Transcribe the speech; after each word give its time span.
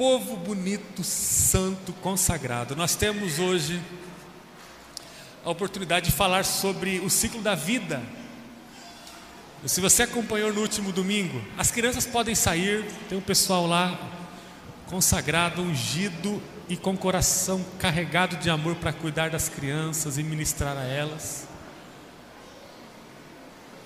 povo 0.00 0.34
bonito, 0.34 1.04
santo, 1.04 1.92
consagrado. 1.92 2.74
Nós 2.74 2.94
temos 2.94 3.38
hoje 3.38 3.78
a 5.44 5.50
oportunidade 5.50 6.06
de 6.06 6.12
falar 6.12 6.42
sobre 6.42 7.00
o 7.00 7.10
ciclo 7.10 7.42
da 7.42 7.54
vida. 7.54 8.02
Se 9.66 9.78
você 9.78 10.04
acompanhou 10.04 10.54
no 10.54 10.62
último 10.62 10.90
domingo, 10.90 11.44
as 11.58 11.70
crianças 11.70 12.06
podem 12.06 12.34
sair, 12.34 12.82
tem 13.10 13.18
um 13.18 13.20
pessoal 13.20 13.66
lá 13.66 14.00
consagrado, 14.86 15.60
ungido 15.60 16.42
e 16.66 16.78
com 16.78 16.96
coração 16.96 17.62
carregado 17.78 18.36
de 18.36 18.48
amor 18.48 18.76
para 18.76 18.94
cuidar 18.94 19.28
das 19.28 19.50
crianças 19.50 20.16
e 20.16 20.22
ministrar 20.22 20.78
a 20.78 20.84
elas. 20.84 21.46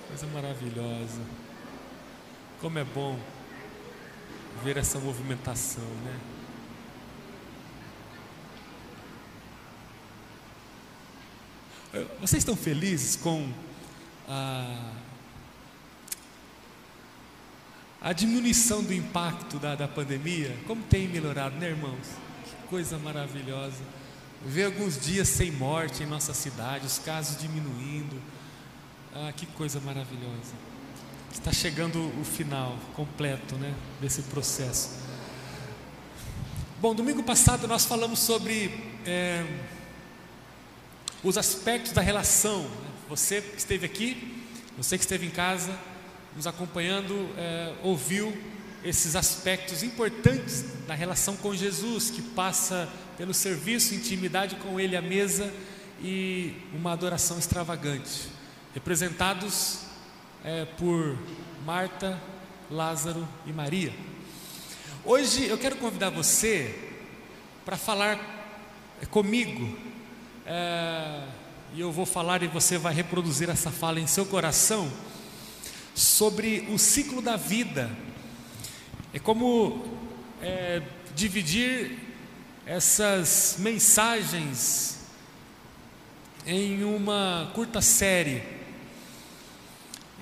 Coisa 0.07 0.25
maravilhosa. 0.27 1.19
Como 2.61 2.79
é 2.79 2.85
bom 2.85 3.19
ver 4.63 4.77
essa 4.77 4.99
movimentação, 4.99 5.83
né? 6.03 6.19
Vocês 12.19 12.41
estão 12.41 12.57
felizes 12.57 13.15
com 13.15 13.49
a, 14.27 14.91
a 18.01 18.11
diminuição 18.11 18.83
do 18.83 18.93
impacto 18.93 19.57
da, 19.57 19.75
da 19.75 19.87
pandemia? 19.87 20.57
Como 20.67 20.83
tem 20.83 21.07
melhorado, 21.07 21.55
né, 21.55 21.69
irmãos? 21.69 22.07
Que 22.43 22.67
coisa 22.67 22.97
maravilhosa. 22.97 23.81
Ver 24.45 24.65
alguns 24.65 24.99
dias 24.99 25.29
sem 25.29 25.51
morte 25.51 26.03
em 26.03 26.05
nossa 26.05 26.33
cidade, 26.33 26.85
os 26.85 26.99
casos 26.99 27.39
diminuindo. 27.39 28.21
Ah, 29.13 29.31
que 29.31 29.45
coisa 29.45 29.79
maravilhosa. 29.79 30.53
Está 31.35 31.51
chegando 31.51 31.99
o 32.19 32.23
final 32.23 32.75
completo 32.95 33.55
né, 33.55 33.75
desse 34.01 34.23
processo. 34.23 34.89
Bom, 36.81 36.95
domingo 36.95 37.21
passado 37.21 37.67
nós 37.67 37.85
falamos 37.85 38.19
sobre 38.19 38.71
é, 39.05 39.45
os 41.21 41.37
aspectos 41.37 41.91
da 41.91 42.01
relação. 42.01 42.63
Né? 42.63 42.91
Você 43.09 43.41
que 43.41 43.59
esteve 43.59 43.85
aqui, 43.85 44.43
você 44.75 44.97
que 44.97 45.03
esteve 45.03 45.27
em 45.27 45.29
casa, 45.29 45.77
nos 46.35 46.47
acompanhando, 46.47 47.29
é, 47.37 47.73
ouviu 47.83 48.35
esses 48.83 49.15
aspectos 49.15 49.83
importantes 49.83 50.63
da 50.87 50.95
relação 50.95 51.35
com 51.35 51.53
Jesus, 51.53 52.09
que 52.09 52.21
passa 52.21 52.89
pelo 53.17 53.33
serviço, 53.33 53.93
intimidade 53.93 54.55
com 54.55 54.79
Ele 54.79 54.95
à 54.95 55.01
mesa 55.01 55.53
e 56.01 56.55
uma 56.73 56.93
adoração 56.93 57.37
extravagante, 57.37 58.29
representados 58.73 59.84
é, 60.45 60.63
por 60.63 61.17
Marta, 61.65 62.21
Lázaro 62.69 63.27
e 63.47 63.51
Maria. 63.51 63.91
Hoje 65.03 65.47
eu 65.47 65.57
quero 65.57 65.75
convidar 65.77 66.11
você 66.11 66.93
para 67.65 67.75
falar 67.75 68.19
comigo, 69.09 69.75
é, 70.45 71.23
e 71.73 71.81
eu 71.81 71.91
vou 71.91 72.05
falar 72.05 72.43
e 72.43 72.47
você 72.47 72.77
vai 72.77 72.93
reproduzir 72.93 73.49
essa 73.49 73.71
fala 73.71 73.99
em 73.99 74.05
seu 74.05 74.23
coração, 74.23 74.87
sobre 75.95 76.67
o 76.69 76.77
ciclo 76.77 77.23
da 77.23 77.35
vida. 77.35 77.89
É 79.11 79.17
como 79.17 79.83
é, 80.43 80.83
dividir 81.15 81.97
essas 82.67 83.55
mensagens 83.57 84.99
em 86.45 86.83
uma 86.83 87.51
curta 87.55 87.81
série. 87.81 88.54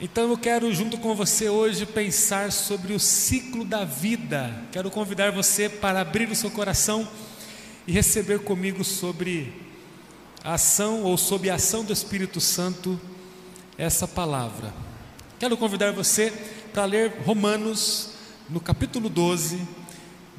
Então 0.02 0.30
eu 0.30 0.38
quero, 0.38 0.74
junto 0.74 0.98
com 0.98 1.16
você 1.16 1.50
hoje, 1.50 1.86
pensar 1.86 2.52
sobre 2.52 2.94
o 2.94 3.00
ciclo 3.00 3.64
da 3.64 3.86
vida. 3.86 4.54
Quero 4.72 4.90
convidar 4.90 5.32
você 5.32 5.70
para 5.70 6.02
abrir 6.02 6.30
o 6.30 6.36
seu 6.36 6.50
coração 6.50 7.08
e 7.86 7.92
receber 7.92 8.40
comigo 8.40 8.84
sobre 8.84 9.54
a 10.44 10.56
ação 10.56 11.04
ou 11.04 11.16
sob 11.18 11.50
a 11.50 11.56
ação 11.56 11.86
do 11.86 11.94
Espírito 11.94 12.42
Santo 12.42 13.00
essa 13.78 14.08
palavra. 14.08 14.74
Quero 15.40 15.56
convidar 15.56 15.92
você 15.92 16.32
para 16.74 16.86
ler 16.86 17.22
Romanos 17.24 18.14
no 18.50 18.60
capítulo 18.60 19.10
12, 19.10 19.62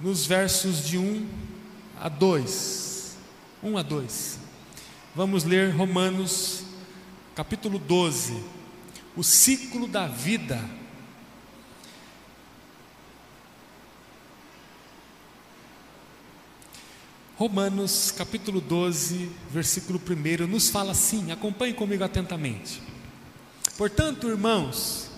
nos 0.03 0.27
versos 0.27 0.85
de 0.85 0.99
1 0.99 1.27
a 2.01 2.09
2. 2.09 3.17
1 3.63 3.79
a 3.79 3.83
2. 3.83 4.39
Vamos 5.15 5.45
ler 5.45 5.71
Romanos 5.75 6.65
capítulo 7.35 7.79
12, 7.79 8.43
o 9.17 9.23
ciclo 9.23 9.87
da 9.87 10.07
vida. 10.07 10.63
Romanos 17.37 18.13
capítulo 18.17 18.61
12, 18.61 19.29
versículo 19.51 20.01
1 20.01 20.47
nos 20.47 20.71
fala 20.71 20.93
assim, 20.93 21.33
acompanhe 21.33 21.75
comigo 21.75 22.05
atentamente. 22.05 22.81
Portanto, 23.77 24.29
irmãos, 24.29 25.11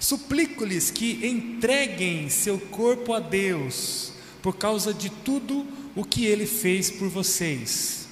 suplico-lhes 0.00 0.90
que 0.90 1.26
entreguem 1.26 2.30
seu 2.30 2.58
corpo 2.58 3.12
a 3.12 3.20
Deus, 3.20 4.14
por 4.40 4.56
causa 4.56 4.92
de 4.92 5.10
tudo 5.10 5.66
o 5.94 6.02
que 6.02 6.24
ele 6.24 6.46
fez 6.46 6.90
por 6.90 7.08
vocês. 7.08 8.08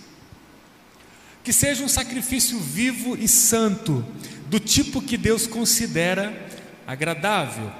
Que 1.43 1.55
seja 1.55 1.83
um 1.83 1.89
sacrifício 1.89 2.59
vivo 2.59 3.17
e 3.17 3.27
santo, 3.27 4.05
do 4.51 4.59
tipo 4.59 5.01
que 5.01 5.17
Deus 5.17 5.47
considera 5.47 6.49
agradável. 6.85 7.71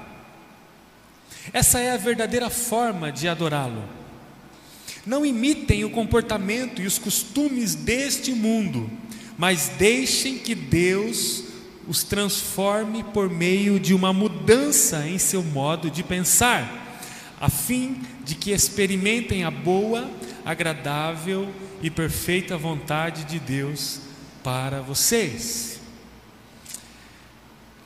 Essa 1.51 1.81
é 1.81 1.91
a 1.91 1.97
verdadeira 1.97 2.49
forma 2.49 3.11
de 3.11 3.27
adorá-lo. 3.27 3.83
Não 5.05 5.25
imitem 5.25 5.83
o 5.83 5.89
comportamento 5.89 6.81
e 6.81 6.85
os 6.85 6.97
costumes 6.97 7.75
deste 7.75 8.31
mundo, 8.31 8.89
mas 9.37 9.67
deixem 9.77 10.37
que 10.37 10.55
Deus 10.55 11.43
os 11.89 12.05
transforme 12.05 13.03
por 13.03 13.29
meio 13.29 13.77
de 13.77 13.93
uma 13.93 14.13
mudança 14.13 15.05
em 15.05 15.17
seu 15.17 15.43
modo 15.43 15.91
de 15.91 16.03
pensar, 16.03 17.01
a 17.41 17.49
fim 17.49 18.01
de 18.23 18.33
que 18.33 18.51
experimentem 18.51 19.43
a 19.43 19.51
boa, 19.51 20.09
agradável 20.45 21.49
e 21.81 21.89
perfeita 21.89 22.55
vontade 22.55 23.25
de 23.25 23.39
Deus 23.39 23.99
para 24.41 24.79
vocês. 24.79 25.70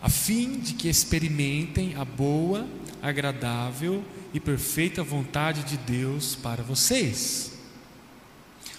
A 0.02 0.10
fim 0.10 0.60
de 0.60 0.74
que 0.74 0.88
experimentem 0.88 1.96
a 1.96 2.06
boa, 2.06 2.68
agradável 3.02 4.04
e 4.34 4.40
perfeita 4.40 5.04
vontade 5.04 5.64
de 5.64 5.78
Deus 5.78 6.36
para 6.36 6.62
vocês. 6.62 7.54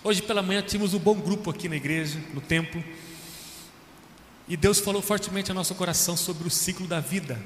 Hoje 0.04 0.22
pela 0.22 0.42
manhã 0.42 0.62
tínhamos 0.62 0.94
um 0.94 0.98
bom 0.98 1.14
grupo 1.14 1.50
aqui 1.50 1.68
na 1.68 1.76
igreja, 1.76 2.18
no 2.32 2.40
templo, 2.40 2.82
e 4.48 4.56
Deus 4.56 4.78
falou 4.78 5.02
fortemente 5.02 5.50
ao 5.50 5.54
nosso 5.54 5.74
coração 5.74 6.16
sobre 6.16 6.46
o 6.46 6.50
ciclo 6.50 6.86
da 6.86 7.00
vida. 7.00 7.42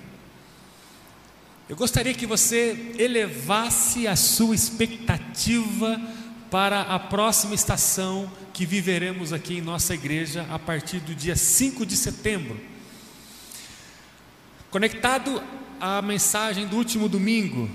Eu 1.69 1.77
gostaria 1.77 2.13
que 2.13 2.27
você 2.27 2.95
elevasse 2.99 4.07
a 4.07 4.17
sua 4.17 4.55
expectativa 4.55 6.01
para 6.51 6.83
a 6.83 6.99
próxima 6.99 7.55
estação 7.55 8.31
que 8.53 8.67
viveremos 8.67 9.33
aqui 9.33 9.59
em 9.59 9.63
nossa 9.63 9.95
igreja 9.95 10.47
a 10.51 10.59
partir 10.59 10.99
do 10.99 11.15
dia 11.15 11.37
5 11.37 11.87
de 11.87 11.97
setembro. 11.97 12.61
Conectado 14.71 15.43
à 15.81 16.01
mensagem 16.01 16.65
do 16.65 16.77
último 16.77 17.09
domingo, 17.09 17.69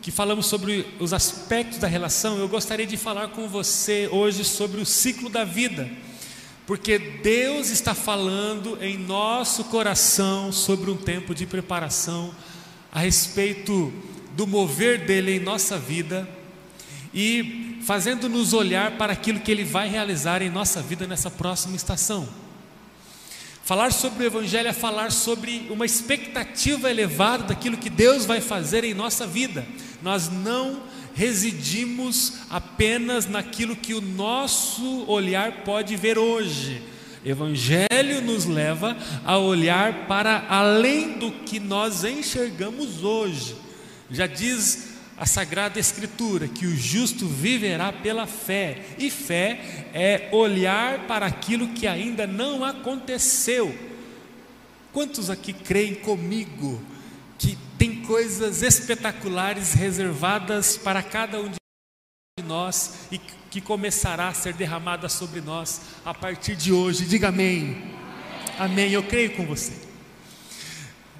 que 0.00 0.10
falamos 0.10 0.46
sobre 0.46 0.86
os 0.98 1.12
aspectos 1.12 1.76
da 1.78 1.86
relação, 1.86 2.38
eu 2.38 2.48
gostaria 2.48 2.86
de 2.86 2.96
falar 2.96 3.28
com 3.28 3.46
você 3.46 4.08
hoje 4.10 4.46
sobre 4.46 4.80
o 4.80 4.86
ciclo 4.86 5.28
da 5.28 5.44
vida, 5.44 5.86
porque 6.66 6.98
Deus 6.98 7.68
está 7.68 7.94
falando 7.94 8.82
em 8.82 8.96
nosso 8.96 9.64
coração 9.64 10.50
sobre 10.50 10.90
um 10.90 10.96
tempo 10.96 11.34
de 11.34 11.44
preparação 11.44 12.34
a 12.90 13.00
respeito 13.00 13.92
do 14.34 14.46
mover 14.46 15.04
dele 15.04 15.32
em 15.32 15.40
nossa 15.40 15.78
vida 15.78 16.26
e 17.12 17.78
fazendo-nos 17.82 18.54
olhar 18.54 18.92
para 18.92 19.12
aquilo 19.12 19.40
que 19.40 19.50
ele 19.50 19.64
vai 19.64 19.86
realizar 19.86 20.40
em 20.40 20.48
nossa 20.48 20.80
vida 20.80 21.06
nessa 21.06 21.30
próxima 21.30 21.76
estação. 21.76 22.26
Falar 23.68 23.92
sobre 23.92 24.24
o 24.24 24.26
Evangelho 24.26 24.68
é 24.68 24.72
falar 24.72 25.12
sobre 25.12 25.66
uma 25.68 25.84
expectativa 25.84 26.90
elevada 26.90 27.48
daquilo 27.48 27.76
que 27.76 27.90
Deus 27.90 28.24
vai 28.24 28.40
fazer 28.40 28.82
em 28.82 28.94
nossa 28.94 29.26
vida. 29.26 29.62
Nós 30.02 30.30
não 30.30 30.84
residimos 31.14 32.38
apenas 32.48 33.26
naquilo 33.26 33.76
que 33.76 33.92
o 33.92 34.00
nosso 34.00 35.04
olhar 35.06 35.64
pode 35.64 35.96
ver 35.96 36.16
hoje. 36.16 36.80
Evangelho 37.22 38.22
nos 38.22 38.46
leva 38.46 38.96
a 39.22 39.36
olhar 39.36 40.06
para 40.06 40.46
além 40.48 41.18
do 41.18 41.30
que 41.30 41.60
nós 41.60 42.04
enxergamos 42.04 43.04
hoje. 43.04 43.54
Já 44.10 44.26
diz 44.26 44.87
a 45.18 45.26
Sagrada 45.26 45.80
Escritura 45.80 46.46
que 46.46 46.66
o 46.66 46.76
justo 46.76 47.26
viverá 47.26 47.92
pela 47.92 48.26
fé, 48.26 48.84
e 48.98 49.10
fé 49.10 49.88
é 49.92 50.28
olhar 50.32 51.06
para 51.06 51.26
aquilo 51.26 51.68
que 51.68 51.86
ainda 51.86 52.26
não 52.26 52.64
aconteceu. 52.64 53.76
Quantos 54.92 55.28
aqui 55.28 55.52
creem 55.52 55.96
comigo 55.96 56.80
que 57.36 57.58
tem 57.76 58.02
coisas 58.02 58.62
espetaculares 58.62 59.72
reservadas 59.72 60.76
para 60.76 61.02
cada 61.02 61.40
um 61.40 61.50
de 61.50 62.44
nós 62.44 63.08
e 63.10 63.18
que 63.50 63.60
começará 63.60 64.28
a 64.28 64.34
ser 64.34 64.54
derramada 64.54 65.08
sobre 65.08 65.40
nós 65.40 65.80
a 66.04 66.14
partir 66.14 66.54
de 66.54 66.72
hoje. 66.72 67.04
Diga 67.04 67.28
amém. 67.28 67.94
Amém. 68.58 68.90
Eu 68.90 69.02
creio 69.02 69.34
com 69.36 69.44
você. 69.46 69.72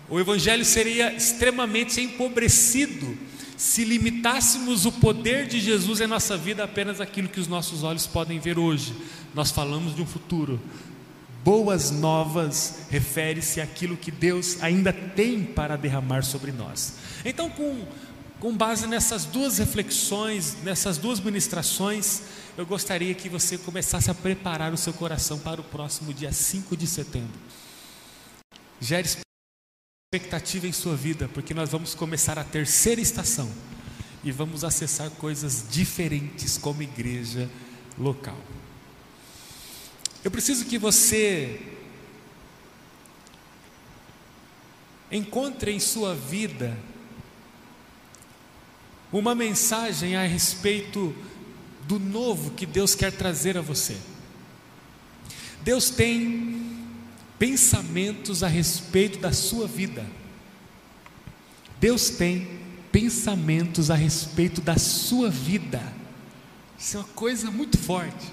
O 0.09 0.19
Evangelho 0.19 0.65
seria 0.65 1.13
extremamente 1.13 2.01
empobrecido 2.01 3.17
se 3.59 3.85
limitássemos 3.85 4.87
o 4.87 4.93
poder 4.93 5.49
de 5.49 5.59
Jesus 5.59 6.01
em 6.01 6.07
nossa 6.07 6.37
vida 6.37 6.63
apenas 6.63 7.01
aquilo 7.01 7.29
que 7.29 7.41
os 7.41 7.49
nossos 7.49 7.83
olhos 7.83 8.07
podem 8.07 8.39
ver 8.39 8.57
hoje. 8.57 8.95
Nós 9.35 9.51
falamos 9.51 9.97
de 9.97 10.01
um 10.01 10.07
futuro. 10.07 10.61
Boas 11.45 11.91
novas 11.91 12.87
refere-se 12.89 13.61
àquilo 13.61 13.97
que 13.97 14.13
Deus 14.13 14.63
ainda 14.63 14.93
tem 14.93 15.43
para 15.43 15.77
derramar 15.77 16.23
sobre 16.23 16.53
nós. 16.53 16.95
Então, 17.25 17.51
com, 17.51 17.85
com 18.39 18.57
base 18.57 18.87
nessas 18.87 19.25
duas 19.25 19.59
reflexões, 19.59 20.57
nessas 20.63 20.97
duas 20.97 21.19
ministrações, 21.19 22.23
eu 22.57 22.65
gostaria 22.65 23.13
que 23.13 23.29
você 23.29 23.59
começasse 23.59 24.09
a 24.09 24.15
preparar 24.15 24.73
o 24.73 24.77
seu 24.77 24.93
coração 24.93 25.37
para 25.37 25.61
o 25.61 25.65
próximo 25.65 26.15
dia 26.15 26.31
5 26.31 26.77
de 26.77 26.87
setembro. 26.87 27.41
Gere 28.81 29.09
expectativa 30.11 30.67
em 30.67 30.73
sua 30.73 30.97
vida, 30.97 31.29
porque 31.35 31.53
nós 31.53 31.69
vamos 31.69 31.95
começar 31.95 32.39
a 32.39 32.43
terceira 32.43 32.99
estação 32.99 33.47
e 34.25 34.33
vamos 34.33 34.65
acessar 34.65 35.11
coisas 35.11 35.67
diferentes 35.71 36.57
como 36.57 36.83
igreja 36.83 37.47
local. 37.99 38.39
Eu 40.25 40.31
preciso 40.31 40.65
que 40.65 40.79
você 40.79 41.61
encontre 45.13 45.73
em 45.73 45.79
sua 45.79 46.15
vida 46.15 46.75
uma 49.13 49.35
mensagem 49.35 50.17
a 50.17 50.27
respeito 50.27 51.15
do 51.87 51.99
novo 51.99 52.53
que 52.53 52.65
Deus 52.65 52.95
quer 52.95 53.13
trazer 53.13 53.59
a 53.59 53.61
você. 53.61 53.99
Deus 55.63 55.91
tem 55.91 56.58
pensamentos 57.39 58.43
a 58.43 58.49
respeito 58.49 59.19
da 59.19 59.33
sua 59.33 59.67
vida. 59.67 60.05
Deus 61.81 62.11
tem 62.11 62.59
pensamentos 62.91 63.91
a 63.91 63.95
respeito 63.95 64.61
da 64.61 64.77
sua 64.77 65.31
vida. 65.31 65.81
Isso 66.79 66.97
é 66.97 67.01
uma 67.01 67.09
coisa 67.09 67.51
muito 67.51 67.79
forte. 67.79 68.33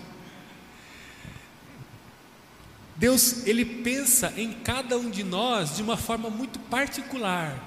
Deus, 2.96 3.46
ele 3.46 3.66
pensa 3.66 4.34
em 4.38 4.54
cada 4.54 4.98
um 4.98 5.10
de 5.10 5.24
nós 5.24 5.76
de 5.76 5.84
uma 5.84 5.98
forma 5.98 6.30
muito 6.30 6.58
particular. 6.60 7.62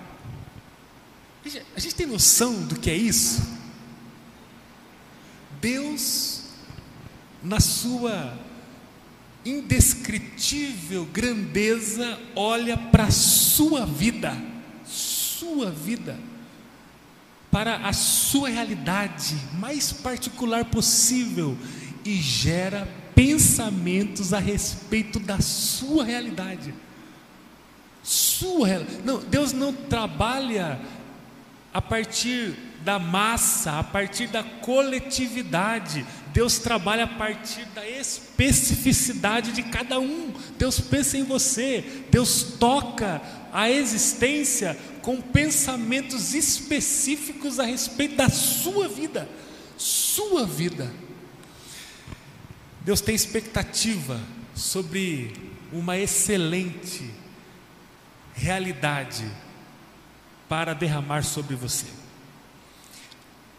A 1.76 1.80
gente 1.80 1.94
tem 1.94 2.06
noção 2.06 2.62
do 2.66 2.78
que 2.78 2.90
é 2.90 2.96
isso? 2.96 3.42
Deus, 5.60 6.44
na 7.42 7.60
sua 7.60 8.38
indescritível 9.44 11.06
grandeza 11.06 12.18
olha 12.34 12.76
para 12.76 13.04
a 13.04 13.10
sua 13.10 13.86
vida, 13.86 14.36
sua 14.84 15.70
vida, 15.70 16.18
para 17.50 17.76
a 17.76 17.92
sua 17.92 18.48
realidade 18.48 19.36
mais 19.54 19.92
particular 19.92 20.64
possível 20.66 21.56
e 22.04 22.14
gera 22.16 22.86
pensamentos 23.14 24.32
a 24.32 24.38
respeito 24.38 25.18
da 25.18 25.40
sua 25.40 26.04
realidade. 26.04 26.74
Sua, 28.02 28.68
não, 29.04 29.20
Deus 29.20 29.52
não 29.52 29.72
trabalha 29.72 30.80
a 31.72 31.82
partir 31.82 32.56
da 32.84 32.98
massa, 32.98 33.78
a 33.78 33.84
partir 33.84 34.28
da 34.28 34.42
coletividade. 34.42 36.04
Deus 36.32 36.58
trabalha 36.58 37.04
a 37.04 37.08
partir 37.08 37.64
da 37.74 37.88
especificidade 37.88 39.52
de 39.52 39.62
cada 39.64 39.98
um. 39.98 40.32
Deus 40.58 40.80
pensa 40.80 41.18
em 41.18 41.24
você, 41.24 42.04
Deus 42.10 42.54
toca 42.58 43.20
a 43.52 43.70
existência 43.70 44.78
com 45.02 45.20
pensamentos 45.20 46.34
específicos 46.34 47.58
a 47.58 47.64
respeito 47.64 48.16
da 48.16 48.28
sua 48.28 48.88
vida. 48.88 49.28
Sua 49.76 50.46
vida. 50.46 50.92
Deus 52.84 53.00
tem 53.00 53.14
expectativa 53.14 54.20
sobre 54.54 55.32
uma 55.72 55.98
excelente 55.98 57.10
realidade 58.34 59.30
para 60.48 60.74
derramar 60.74 61.22
sobre 61.22 61.54
você. 61.54 61.86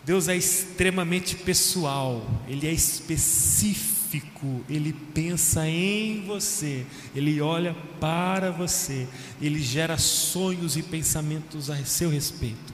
Deus 0.09 0.27
é 0.27 0.35
extremamente 0.35 1.35
pessoal, 1.35 2.25
Ele 2.47 2.65
é 2.65 2.71
específico, 2.71 4.65
Ele 4.67 4.91
pensa 4.91 5.67
em 5.67 6.25
você, 6.25 6.83
Ele 7.13 7.39
olha 7.39 7.75
para 7.99 8.49
você, 8.49 9.07
Ele 9.39 9.61
gera 9.61 9.99
sonhos 9.99 10.75
e 10.75 10.81
pensamentos 10.81 11.69
a 11.69 11.85
seu 11.85 12.09
respeito. 12.09 12.73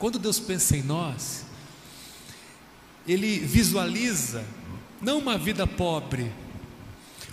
Quando 0.00 0.18
Deus 0.18 0.40
pensa 0.40 0.76
em 0.76 0.82
nós, 0.82 1.44
Ele 3.06 3.38
visualiza 3.38 4.44
não 5.00 5.18
uma 5.18 5.38
vida 5.38 5.64
pobre, 5.64 6.28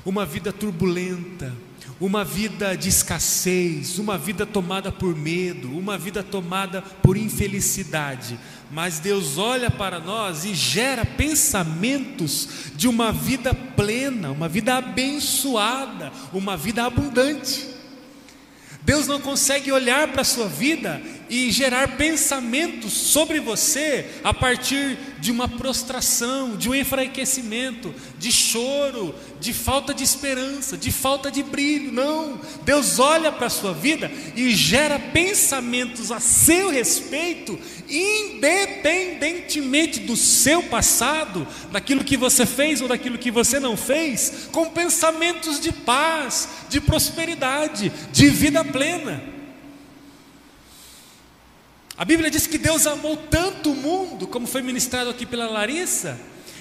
uma 0.06 0.24
vida 0.24 0.54
turbulenta, 0.54 1.52
uma 2.00 2.24
vida 2.24 2.76
de 2.76 2.90
escassez, 2.90 4.00
uma 4.00 4.18
vida 4.18 4.46
tomada 4.46 4.92
por 4.92 5.16
medo, 5.16 5.78
uma 5.78 5.98
vida 5.98 6.24
tomada 6.24 6.82
por 6.82 7.18
infelicidade. 7.18 8.40
Mas 8.72 9.00
Deus 9.00 9.38
olha 9.38 9.70
para 9.70 10.00
nós 10.00 10.46
e 10.46 10.54
gera 10.54 11.04
pensamentos 11.04 12.72
de 12.76 12.88
uma 12.88 13.12
vida 13.12 13.54
plena, 13.54 14.32
uma 14.32 14.48
vida 14.48 14.76
abençoada, 14.76 16.12
uma 16.32 16.56
vida 16.56 16.86
abundante. 16.86 17.68
Deus 18.82 19.08
não 19.08 19.20
consegue 19.20 19.72
olhar 19.72 20.08
para 20.10 20.22
a 20.22 20.26
sua 20.26 20.48
vida 20.48 21.02
e 21.30 21.52
gerar 21.52 21.96
pensamentos 21.96 22.92
sobre 22.92 23.40
você 23.40 24.10
a 24.24 24.34
partir 24.34 24.98
de 25.20 25.32
uma 25.32 25.48
prostração, 25.48 26.58
de 26.58 26.68
um 26.70 26.76
enfraquecimento, 26.76 27.94
de 28.18 28.32
choro, 28.32 29.14
de 29.40 29.54
falta 29.54 29.94
de 29.94 30.04
esperança, 30.04 30.76
de 30.76 30.92
falta 30.92 31.30
de 31.30 31.44
brilho. 31.44 31.92
Não, 31.92 32.42
Deus 32.64 32.98
olha 33.00 33.32
para 33.32 33.46
a 33.48 33.52
sua 33.52 33.74
vida 33.74 34.12
e 34.36 34.50
gera 34.52 34.98
pensamentos 34.98 36.12
a 36.12 36.20
seu 36.20 36.70
respeito, 36.70 37.60
independentemente 37.88 40.00
do 40.00 40.16
seu 40.16 40.64
passado, 40.64 41.46
daquilo 41.72 42.04
que 42.04 42.18
você 42.18 42.44
fez 42.46 42.82
ou 42.82 42.88
daquilo 42.88 43.20
que 43.20 43.30
você 43.30 43.60
não 43.60 43.78
fez, 43.78 44.48
com 44.52 44.70
pensamentos 44.70 45.60
de 45.60 45.72
paz, 45.72 46.50
de 46.70 46.82
prosperidade, 46.82 47.92
de 48.12 48.30
vida 48.30 48.64
plena. 48.64 49.39
A 52.00 52.06
Bíblia 52.06 52.32
diz 52.32 52.48
que 52.48 52.58
Deus 52.58 52.88
amou 52.88 53.18
tanto 53.18 53.74
o 53.74 53.76
mundo, 53.76 54.26
como 54.26 54.48
foi 54.48 54.62
ministrado 54.62 55.10
aqui 55.10 55.26
pela 55.26 55.48
Larissa, 55.48 56.18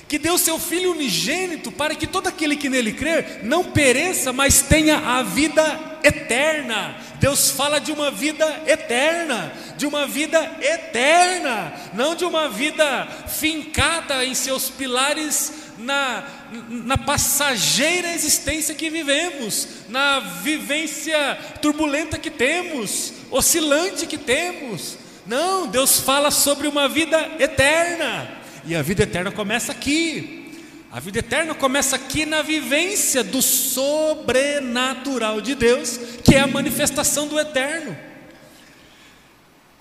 que 0.08 0.18
deu 0.18 0.36
seu 0.36 0.58
Filho 0.58 0.90
unigênito 0.90 1.70
para 1.70 1.94
que 1.94 2.08
todo 2.08 2.26
aquele 2.26 2.56
que 2.56 2.68
nele 2.68 2.92
crer 2.92 3.42
não 3.44 3.62
pereça, 3.62 4.32
mas 4.32 4.62
tenha 4.62 4.98
a 4.98 5.22
vida 5.22 6.00
eterna. 6.02 6.96
Deus 7.20 7.52
fala 7.52 7.78
de 7.78 7.92
uma 7.92 8.10
vida 8.10 8.64
eterna, 8.66 9.52
de 9.76 9.86
uma 9.86 10.08
vida 10.08 10.56
eterna, 10.60 11.72
não 11.94 12.16
de 12.16 12.24
uma 12.24 12.48
vida 12.48 13.06
fincada 13.28 14.24
em 14.24 14.34
seus 14.34 14.68
pilares 14.68 15.52
na, 15.78 16.24
na 16.68 16.98
passageira 16.98 18.12
existência 18.12 18.74
que 18.74 18.90
vivemos, 18.90 19.68
na 19.88 20.18
vivência 20.18 21.38
turbulenta 21.62 22.18
que 22.18 22.28
temos, 22.28 23.12
oscilante 23.30 24.04
que 24.04 24.18
temos 24.18 25.06
não, 25.28 25.66
Deus 25.68 26.00
fala 26.00 26.30
sobre 26.30 26.66
uma 26.66 26.88
vida 26.88 27.18
eterna. 27.38 28.28
E 28.64 28.74
a 28.74 28.82
vida 28.82 29.02
eterna 29.02 29.30
começa 29.30 29.72
aqui. 29.72 30.52
A 30.90 30.98
vida 31.00 31.18
eterna 31.18 31.54
começa 31.54 31.96
aqui 31.96 32.24
na 32.24 32.40
vivência 32.40 33.22
do 33.22 33.42
sobrenatural 33.42 35.40
de 35.42 35.54
Deus, 35.54 35.98
que 36.24 36.34
é 36.34 36.40
a 36.40 36.46
manifestação 36.46 37.28
do 37.28 37.38
eterno. 37.38 37.94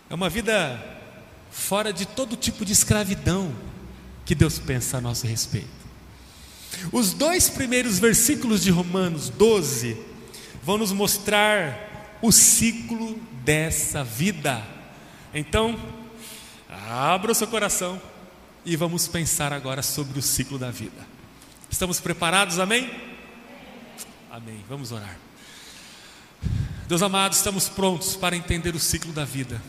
É 0.09 0.13
uma 0.13 0.29
vida 0.29 0.77
fora 1.49 1.93
de 1.93 2.05
todo 2.05 2.35
tipo 2.35 2.65
de 2.65 2.73
escravidão 2.73 3.55
que 4.25 4.35
Deus 4.35 4.59
pensa 4.59 4.97
a 4.97 5.01
nosso 5.01 5.25
respeito. 5.25 5.67
Os 6.91 7.13
dois 7.13 7.49
primeiros 7.49 7.99
versículos 7.99 8.61
de 8.61 8.69
Romanos 8.69 9.29
12 9.29 9.97
vão 10.61 10.77
nos 10.77 10.91
mostrar 10.91 12.17
o 12.21 12.33
ciclo 12.33 13.17
dessa 13.45 14.03
vida. 14.03 14.76
Então, 15.39 15.79
abra 16.67 17.31
o 17.31 17.35
seu 17.35 17.45
coração 17.45 18.01
e 18.65 18.75
vamos 18.75 19.07
pensar 19.07 19.53
agora 19.53 19.83
sobre 19.83 20.17
o 20.17 20.21
ciclo 20.21 20.57
da 20.57 20.71
vida. 20.71 21.05
Estamos 21.69 21.99
preparados, 21.99 22.57
amém? 22.57 22.89
Amém. 24.31 24.65
Vamos 24.67 24.91
orar. 24.91 25.15
Deus 26.87 27.03
amado, 27.03 27.33
estamos 27.33 27.69
prontos 27.69 28.15
para 28.15 28.35
entender 28.35 28.73
o 28.73 28.79
ciclo 28.79 29.13
da 29.13 29.25
vida. 29.25 29.61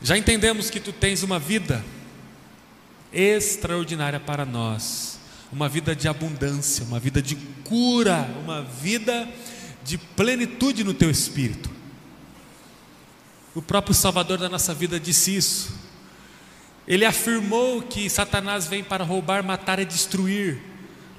Já 0.00 0.16
entendemos 0.16 0.70
que 0.70 0.80
tu 0.80 0.90
tens 0.90 1.22
uma 1.22 1.38
vida 1.38 1.84
extraordinária 3.12 4.18
para 4.18 4.46
nós, 4.46 5.20
uma 5.52 5.68
vida 5.68 5.94
de 5.94 6.08
abundância, 6.08 6.82
uma 6.82 6.98
vida 6.98 7.20
de 7.20 7.36
cura, 7.62 8.26
uma 8.42 8.62
vida 8.62 9.28
de 9.84 9.98
plenitude 9.98 10.82
no 10.82 10.94
teu 10.94 11.10
espírito. 11.10 11.75
O 13.56 13.62
próprio 13.62 13.94
Salvador 13.94 14.36
da 14.36 14.50
nossa 14.50 14.74
vida 14.74 15.00
disse 15.00 15.34
isso. 15.34 15.74
Ele 16.86 17.06
afirmou 17.06 17.80
que 17.80 18.08
Satanás 18.10 18.66
vem 18.66 18.84
para 18.84 19.02
roubar, 19.02 19.42
matar 19.42 19.78
e 19.78 19.86
destruir, 19.86 20.62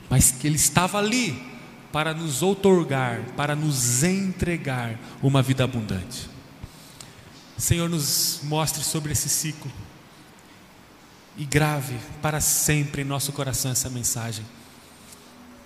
mas 0.08 0.30
que 0.30 0.46
ele 0.46 0.56
estava 0.56 1.00
ali 1.00 1.36
para 1.92 2.14
nos 2.14 2.44
outorgar, 2.44 3.22
para 3.36 3.56
nos 3.56 4.04
entregar 4.04 5.00
uma 5.24 5.42
vida 5.42 5.64
abundante. 5.64 6.30
Senhor, 7.58 7.90
nos 7.90 8.42
mostre 8.44 8.84
sobre 8.84 9.14
esse 9.14 9.28
ciclo 9.28 9.72
e 11.36 11.44
grave 11.44 11.96
para 12.22 12.40
sempre 12.40 13.02
em 13.02 13.06
nosso 13.06 13.32
coração 13.32 13.72
essa 13.72 13.90
mensagem, 13.90 14.46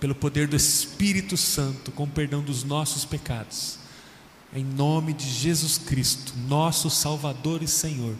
pelo 0.00 0.14
poder 0.14 0.48
do 0.48 0.56
Espírito 0.56 1.36
Santo, 1.36 1.92
com 1.92 2.08
perdão 2.08 2.40
dos 2.40 2.64
nossos 2.64 3.04
pecados, 3.04 3.78
em 4.54 4.64
nome 4.64 5.12
de 5.12 5.28
Jesus 5.28 5.78
Cristo, 5.78 6.34
nosso 6.46 6.90
Salvador 6.90 7.62
e 7.62 7.68
Senhor. 7.68 8.14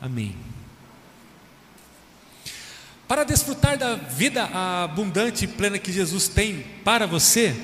Amém. 0.00 0.36
Para 3.08 3.24
desfrutar 3.24 3.78
da 3.78 3.94
vida 3.94 4.44
abundante 4.44 5.44
e 5.44 5.48
plena 5.48 5.78
que 5.78 5.92
Jesus 5.92 6.28
tem 6.28 6.64
para 6.84 7.06
você, 7.06 7.54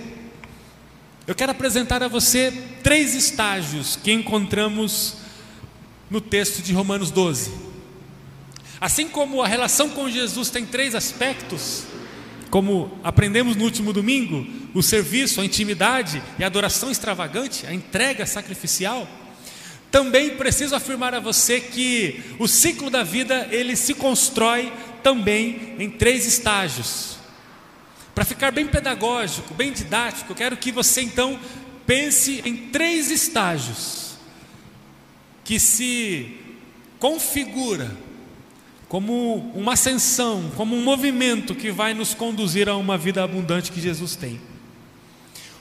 eu 1.26 1.34
quero 1.34 1.52
apresentar 1.52 2.02
a 2.02 2.08
você 2.08 2.50
três 2.82 3.14
estágios 3.14 3.96
que 3.96 4.12
encontramos 4.12 5.16
no 6.10 6.20
texto 6.20 6.62
de 6.62 6.72
Romanos 6.72 7.10
12. 7.10 7.52
Assim 8.80 9.08
como 9.08 9.42
a 9.42 9.46
relação 9.46 9.90
com 9.90 10.08
Jesus 10.08 10.48
tem 10.48 10.64
três 10.64 10.94
aspectos, 10.94 11.84
como 12.50 12.99
aprendemos 13.05 13.57
no 13.57 13.64
último 13.64 13.93
domingo, 13.93 14.47
o 14.75 14.83
serviço, 14.83 15.40
a 15.40 15.45
intimidade 15.45 16.23
e 16.38 16.45
a 16.45 16.47
adoração 16.47 16.90
extravagante, 16.90 17.67
a 17.67 17.75
entrega 17.75 18.25
sacrificial, 18.26 19.09
também 19.90 20.37
preciso 20.37 20.75
afirmar 20.75 21.14
a 21.14 21.21
você 21.21 21.61
que 21.61 22.23
o 22.38 22.47
ciclo 22.47 22.90
da 22.90 23.02
vida 23.02 23.49
ele 23.50 23.75
se 23.76 23.95
constrói 23.95 24.73
também 25.02 25.75
em 25.78 25.90
três 25.90 26.26
estágios. 26.26 27.17
Para 28.14 28.25
ficar 28.25 28.50
bem 28.50 28.67
pedagógico, 28.67 29.55
bem 29.55 29.73
didático, 29.73 30.35
quero 30.35 30.57
que 30.57 30.73
você 30.73 31.02
então 31.02 31.38
pense 31.87 32.43
em 32.45 32.57
três 32.69 33.11
estágios 33.11 34.19
que 35.45 35.59
se 35.59 36.37
configura 36.99 37.97
como 38.88 39.37
uma 39.54 39.75
ascensão, 39.75 40.50
como 40.57 40.75
um 40.75 40.83
movimento 40.83 41.54
que 41.54 41.71
vai 41.71 41.92
nos 41.92 42.14
conduzir 42.14 42.68
a 42.68 42.76
uma 42.76 42.97
vida 42.97 43.23
abundante 43.23 43.71
que 43.71 43.80
Jesus 43.80 44.16
tem. 44.16 44.40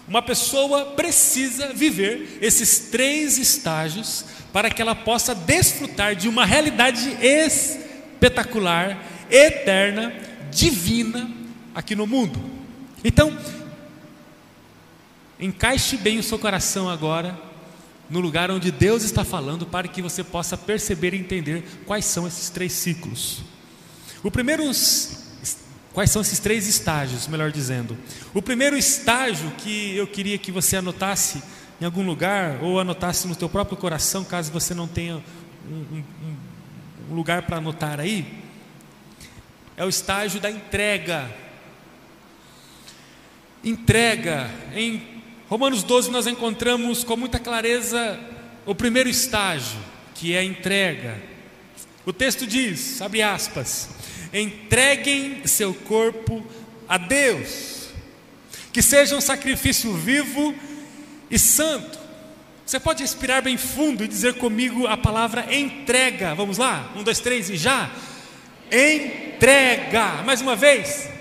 Uma 0.07 0.22
pessoa 0.22 0.86
precisa 0.86 1.74
viver 1.74 2.39
esses 2.41 2.88
três 2.89 3.38
estágios 3.38 4.24
para 4.53 4.69
que 4.69 4.81
ela 4.81 4.96
possa 4.96 5.36
desfrutar 5.36 6.15
de 6.15 6.29
uma 6.29 6.46
realidade 6.46 7.17
espetacular 7.22 9.03
eterna, 9.29 10.13
divina 10.50 11.29
aqui 11.75 11.93
no 11.93 12.07
mundo. 12.07 12.39
Então, 13.03 13.38
encaixe 15.38 15.98
bem 15.98 16.17
o 16.17 16.24
seu 16.24 16.39
coração 16.39 16.89
agora 16.89 17.47
no 18.09 18.19
lugar 18.19 18.49
onde 18.49 18.71
Deus 18.71 19.03
está 19.03 19.23
falando 19.23 19.65
para 19.65 19.87
que 19.87 20.01
você 20.01 20.23
possa 20.23 20.57
perceber 20.57 21.13
e 21.13 21.17
entender 21.17 21.63
quais 21.85 22.05
são 22.05 22.27
esses 22.27 22.49
três 22.49 22.71
ciclos. 22.71 23.41
O 24.23 24.31
primeiro 24.31 24.63
quais 25.93 26.11
são 26.11 26.21
esses 26.21 26.39
três 26.39 26.67
estágios, 26.67 27.27
melhor 27.27 27.51
dizendo. 27.51 27.97
O 28.33 28.41
primeiro 28.41 28.77
estágio 28.77 29.49
que 29.57 29.95
eu 29.95 30.05
queria 30.05 30.37
que 30.37 30.51
você 30.51 30.77
anotasse 30.77 31.41
em 31.81 31.85
algum 31.85 32.05
lugar 32.05 32.61
ou 32.61 32.79
anotasse 32.79 33.27
no 33.27 33.35
teu 33.35 33.49
próprio 33.49 33.77
coração, 33.77 34.23
caso 34.23 34.51
você 34.51 34.73
não 34.73 34.87
tenha 34.87 35.23
um, 35.69 35.73
um, 35.73 36.03
um 37.11 37.15
lugar 37.15 37.43
para 37.43 37.57
anotar 37.57 37.99
aí, 37.99 38.43
é 39.75 39.83
o 39.83 39.89
estágio 39.89 40.39
da 40.39 40.49
entrega. 40.49 41.29
Entrega. 43.63 44.51
Em 44.75 45.16
Romanos 45.50 45.82
12 45.82 46.12
nós 46.12 46.27
encontramos 46.27 47.06
com 47.06 47.16
muita 47.16 47.39
clareza 47.39 48.20
o 48.66 48.75
primeiro 48.75 49.08
estágio, 49.08 49.80
que 50.13 50.34
é 50.34 50.39
a 50.39 50.44
entrega. 50.44 51.22
O 52.06 52.12
texto 52.12 52.46
diz, 52.46 53.01
abre 53.01 53.22
aspas, 53.22 53.89
entreguem 54.34 55.48
seu 55.48 55.74
corpo 55.74 56.46
a 56.88 56.98
Deus, 56.98 57.88
que 58.74 58.82
seja 58.82 59.16
um 59.16 59.22
sacrifício 59.22 59.94
vivo 59.94 60.54
e 61.32 61.39
santo. 61.39 61.98
Você 62.66 62.77
pode 62.77 63.01
respirar 63.01 63.42
bem 63.42 63.56
fundo 63.56 64.04
e 64.04 64.08
dizer 64.08 64.34
comigo 64.34 64.86
a 64.86 64.98
palavra 64.98 65.56
entrega. 65.56 66.36
Vamos 66.36 66.58
lá? 66.58 66.92
Um, 66.94 67.04
dois, 67.04 67.22
três 67.22 67.50
e 67.50 67.56
já. 67.56 67.89
Entrega. 68.70 70.24
Mais 70.25 70.42
uma 70.42 70.58
vez. 70.58 71.16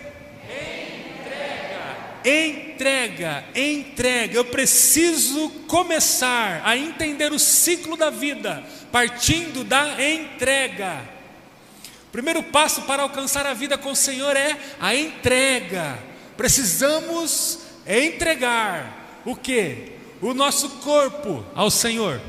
Entrega. 2.27 3.45
Entrega. 3.55 4.37
Eu 4.37 4.45
preciso 4.47 5.49
começar 5.69 6.61
a 6.65 6.77
entender 6.77 7.33
o 7.33 7.39
ciclo 7.39 7.97
da 7.97 8.11
vida 8.11 8.65
partindo 8.91 9.63
da 9.63 10.03
entrega. 10.03 11.03
O 12.09 12.11
primeiro 12.11 12.43
passo 12.43 12.83
para 12.83 13.05
alcançar 13.05 13.47
a 13.47 13.55
vida 13.55 13.79
com 13.79 13.93
o 13.93 13.97
Senhor 13.97 14.37
é 14.37 14.57
a 14.81 14.97
entrega. 14.97 15.99
Precisamos 16.37 17.61
entregar 17.87 19.21
o 19.25 19.37
que? 19.37 19.93
O 20.21 20.35
nosso 20.35 20.69
corpo 20.81 21.45
ao 21.55 21.71
Senhor. 21.71 22.21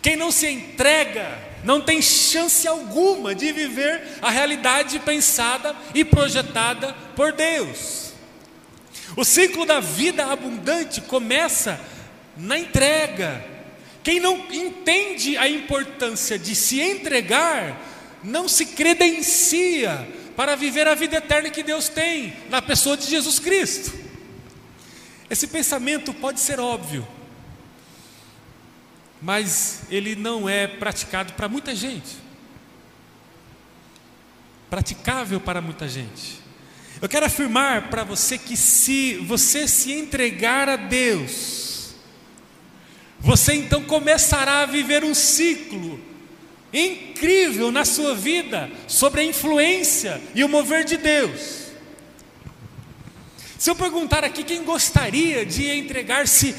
Quem 0.00 0.16
não 0.16 0.30
se 0.30 0.48
entrega 0.48 1.36
não 1.64 1.80
tem 1.80 2.00
chance 2.00 2.66
alguma 2.66 3.34
de 3.34 3.52
viver 3.52 4.18
a 4.22 4.30
realidade 4.30 4.98
pensada 5.00 5.74
e 5.94 6.04
projetada 6.04 6.94
por 7.16 7.32
Deus. 7.32 8.07
O 9.18 9.24
ciclo 9.24 9.66
da 9.66 9.80
vida 9.80 10.26
abundante 10.26 11.00
começa 11.00 11.80
na 12.36 12.56
entrega. 12.56 13.44
Quem 14.00 14.20
não 14.20 14.46
entende 14.48 15.36
a 15.36 15.48
importância 15.48 16.38
de 16.38 16.54
se 16.54 16.80
entregar, 16.80 17.82
não 18.22 18.46
se 18.46 18.64
credencia 18.64 20.08
para 20.36 20.54
viver 20.54 20.86
a 20.86 20.94
vida 20.94 21.16
eterna 21.16 21.50
que 21.50 21.64
Deus 21.64 21.88
tem 21.88 22.32
na 22.48 22.62
pessoa 22.62 22.96
de 22.96 23.10
Jesus 23.10 23.40
Cristo. 23.40 23.92
Esse 25.28 25.48
pensamento 25.48 26.14
pode 26.14 26.38
ser 26.38 26.60
óbvio, 26.60 27.04
mas 29.20 29.80
ele 29.90 30.14
não 30.14 30.48
é 30.48 30.68
praticado 30.68 31.32
para 31.32 31.48
muita 31.48 31.74
gente. 31.74 32.18
Praticável 34.70 35.40
para 35.40 35.60
muita 35.60 35.88
gente. 35.88 36.46
Eu 37.00 37.08
quero 37.08 37.26
afirmar 37.26 37.88
para 37.90 38.04
você 38.04 38.36
que 38.36 38.56
se 38.56 39.14
você 39.18 39.68
se 39.68 39.92
entregar 39.92 40.68
a 40.68 40.76
Deus, 40.76 41.94
você 43.20 43.54
então 43.54 43.84
começará 43.84 44.60
a 44.60 44.66
viver 44.66 45.04
um 45.04 45.14
ciclo 45.14 46.00
incrível 46.72 47.70
na 47.70 47.84
sua 47.84 48.14
vida 48.14 48.70
sobre 48.86 49.20
a 49.20 49.24
influência 49.24 50.20
e 50.34 50.42
o 50.42 50.48
mover 50.48 50.84
de 50.84 50.96
Deus. 50.96 51.68
Se 53.58 53.70
eu 53.70 53.76
perguntar 53.76 54.24
aqui 54.24 54.44
quem 54.44 54.64
gostaria 54.64 55.44
de 55.46 55.68
entregar-se 55.70 56.54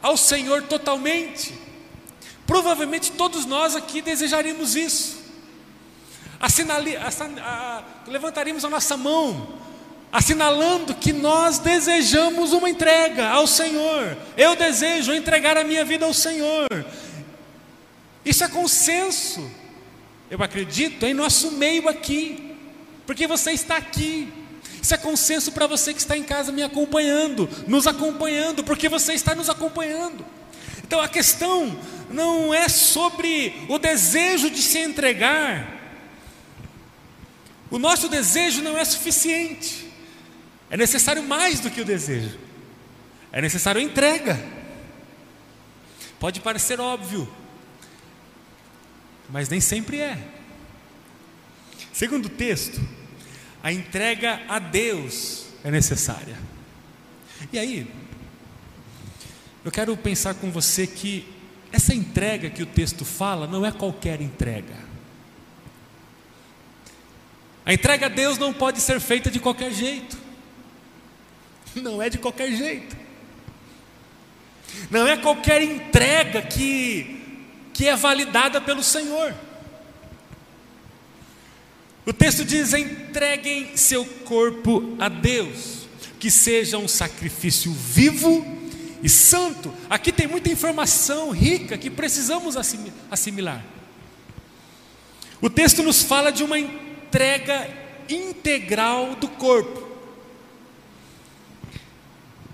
ao 0.00 0.16
Senhor 0.16 0.62
totalmente, 0.62 1.66
Provavelmente 2.46 3.10
todos 3.12 3.44
nós 3.44 3.74
aqui 3.74 4.00
desejaríamos 4.00 4.76
isso. 4.76 5.15
Assinali, 6.38 6.96
assin, 6.96 7.38
a, 7.38 7.82
levantaríamos 8.06 8.64
a 8.64 8.68
nossa 8.68 8.96
mão, 8.96 9.54
assinalando 10.12 10.94
que 10.94 11.12
nós 11.12 11.58
desejamos 11.58 12.52
uma 12.52 12.68
entrega 12.68 13.28
ao 13.28 13.46
Senhor. 13.46 14.16
Eu 14.36 14.54
desejo 14.54 15.12
entregar 15.12 15.56
a 15.56 15.64
minha 15.64 15.84
vida 15.84 16.04
ao 16.04 16.12
Senhor. 16.12 16.66
Isso 18.24 18.44
é 18.44 18.48
consenso, 18.48 19.50
eu 20.30 20.42
acredito, 20.42 21.04
em 21.04 21.14
nosso 21.14 21.52
meio 21.52 21.88
aqui, 21.88 22.56
porque 23.06 23.26
você 23.26 23.52
está 23.52 23.76
aqui. 23.76 24.32
Isso 24.82 24.94
é 24.94 24.98
consenso 24.98 25.52
para 25.52 25.66
você 25.66 25.92
que 25.92 26.00
está 26.00 26.16
em 26.16 26.22
casa 26.22 26.52
me 26.52 26.62
acompanhando, 26.62 27.48
nos 27.66 27.86
acompanhando, 27.86 28.62
porque 28.62 28.88
você 28.88 29.14
está 29.14 29.34
nos 29.34 29.48
acompanhando. 29.48 30.24
Então 30.84 31.00
a 31.00 31.08
questão 31.08 31.76
não 32.10 32.54
é 32.54 32.68
sobre 32.68 33.66
o 33.68 33.78
desejo 33.78 34.50
de 34.50 34.62
se 34.62 34.78
entregar. 34.78 35.75
O 37.70 37.78
nosso 37.78 38.08
desejo 38.08 38.62
não 38.62 38.76
é 38.78 38.84
suficiente. 38.84 39.90
É 40.70 40.76
necessário 40.76 41.22
mais 41.22 41.60
do 41.60 41.70
que 41.70 41.80
o 41.80 41.84
desejo. 41.84 42.38
é 43.32 43.40
necessário 43.40 43.80
entrega. 43.80 44.42
Pode 46.18 46.40
parecer 46.40 46.80
óbvio, 46.80 47.30
mas 49.28 49.48
nem 49.48 49.60
sempre 49.60 50.00
é. 50.00 50.18
Segundo 51.92 52.26
o 52.26 52.30
texto, 52.30 52.80
a 53.62 53.72
entrega 53.72 54.42
a 54.48 54.58
Deus 54.58 55.46
é 55.62 55.70
necessária. 55.70 56.38
E 57.52 57.58
aí, 57.58 57.92
eu 59.64 59.70
quero 59.70 59.96
pensar 59.96 60.34
com 60.34 60.50
você 60.50 60.86
que 60.86 61.26
essa 61.72 61.94
entrega 61.94 62.48
que 62.48 62.62
o 62.62 62.66
texto 62.66 63.04
fala 63.04 63.46
não 63.46 63.66
é 63.66 63.72
qualquer 63.72 64.20
entrega. 64.20 64.74
A 67.66 67.74
entrega 67.74 68.06
a 68.06 68.08
Deus 68.08 68.38
não 68.38 68.52
pode 68.52 68.80
ser 68.80 69.00
feita 69.00 69.28
de 69.28 69.40
qualquer 69.40 69.72
jeito. 69.72 70.16
Não 71.74 72.00
é 72.00 72.08
de 72.08 72.16
qualquer 72.16 72.52
jeito. 72.52 72.96
Não 74.88 75.06
é 75.06 75.16
qualquer 75.16 75.62
entrega 75.62 76.42
que, 76.42 77.20
que 77.74 77.88
é 77.88 77.96
validada 77.96 78.60
pelo 78.60 78.84
Senhor. 78.84 79.34
O 82.06 82.12
texto 82.12 82.44
diz: 82.44 82.72
entreguem 82.72 83.76
seu 83.76 84.04
corpo 84.04 84.96
a 85.00 85.08
Deus, 85.08 85.88
que 86.20 86.30
seja 86.30 86.78
um 86.78 86.86
sacrifício 86.86 87.72
vivo 87.72 88.46
e 89.02 89.08
santo. 89.08 89.74
Aqui 89.90 90.12
tem 90.12 90.28
muita 90.28 90.48
informação 90.50 91.32
rica 91.32 91.76
que 91.76 91.90
precisamos 91.90 92.56
assimilar. 93.10 93.64
O 95.40 95.50
texto 95.50 95.82
nos 95.82 96.02
fala 96.02 96.30
de 96.30 96.44
uma 96.44 96.58
entrega 96.58 96.85
integral 98.08 99.14
do 99.16 99.28
corpo. 99.28 99.86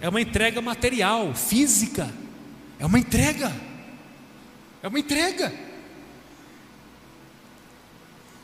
É 0.01 0.09
uma 0.09 0.21
entrega 0.21 0.61
material, 0.61 1.35
física. 1.35 2.13
É 2.79 2.85
uma 2.85 2.99
entrega. 2.99 3.55
É 4.83 4.89
uma 4.89 4.99
entrega. 4.99 5.53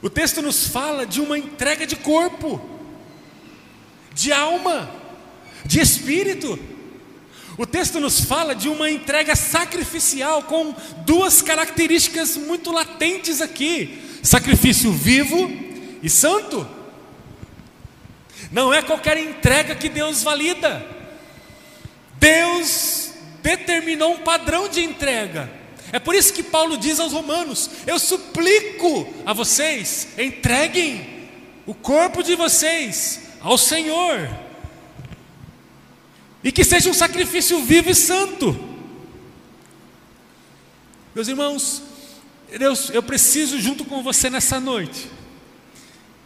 O 0.00 0.08
texto 0.08 0.40
nos 0.40 0.68
fala 0.68 1.04
de 1.04 1.20
uma 1.20 1.36
entrega 1.36 1.84
de 1.84 1.96
corpo, 1.96 2.60
de 4.14 4.32
alma, 4.32 4.88
de 5.64 5.80
espírito. 5.80 6.56
O 7.56 7.66
texto 7.66 7.98
nos 7.98 8.20
fala 8.20 8.54
de 8.54 8.68
uma 8.68 8.88
entrega 8.88 9.34
sacrificial 9.34 10.44
com 10.44 10.72
duas 11.04 11.42
características 11.42 12.36
muito 12.36 12.70
latentes 12.70 13.40
aqui: 13.40 14.00
sacrifício 14.22 14.92
vivo 14.92 15.67
e 16.02 16.10
santo. 16.10 16.66
Não 18.50 18.72
é 18.72 18.82
qualquer 18.82 19.16
entrega 19.18 19.74
que 19.74 19.88
Deus 19.88 20.22
valida. 20.22 20.84
Deus 22.18 23.12
determinou 23.42 24.12
um 24.12 24.18
padrão 24.18 24.68
de 24.68 24.82
entrega. 24.82 25.50
É 25.92 25.98
por 25.98 26.14
isso 26.14 26.32
que 26.32 26.42
Paulo 26.42 26.76
diz 26.76 27.00
aos 27.00 27.12
Romanos: 27.12 27.70
Eu 27.86 27.98
suplico 27.98 29.12
a 29.24 29.32
vocês, 29.32 30.08
entreguem 30.18 31.28
o 31.66 31.74
corpo 31.74 32.22
de 32.22 32.34
vocês 32.34 33.20
ao 33.40 33.56
Senhor, 33.56 34.28
e 36.42 36.52
que 36.52 36.64
seja 36.64 36.90
um 36.90 36.94
sacrifício 36.94 37.62
vivo 37.62 37.90
e 37.90 37.94
santo. 37.94 38.68
Meus 41.14 41.28
irmãos, 41.28 41.82
Deus, 42.56 42.90
eu 42.90 43.02
preciso, 43.02 43.58
junto 43.60 43.84
com 43.84 44.02
você 44.02 44.30
nessa 44.30 44.60
noite, 44.60 45.10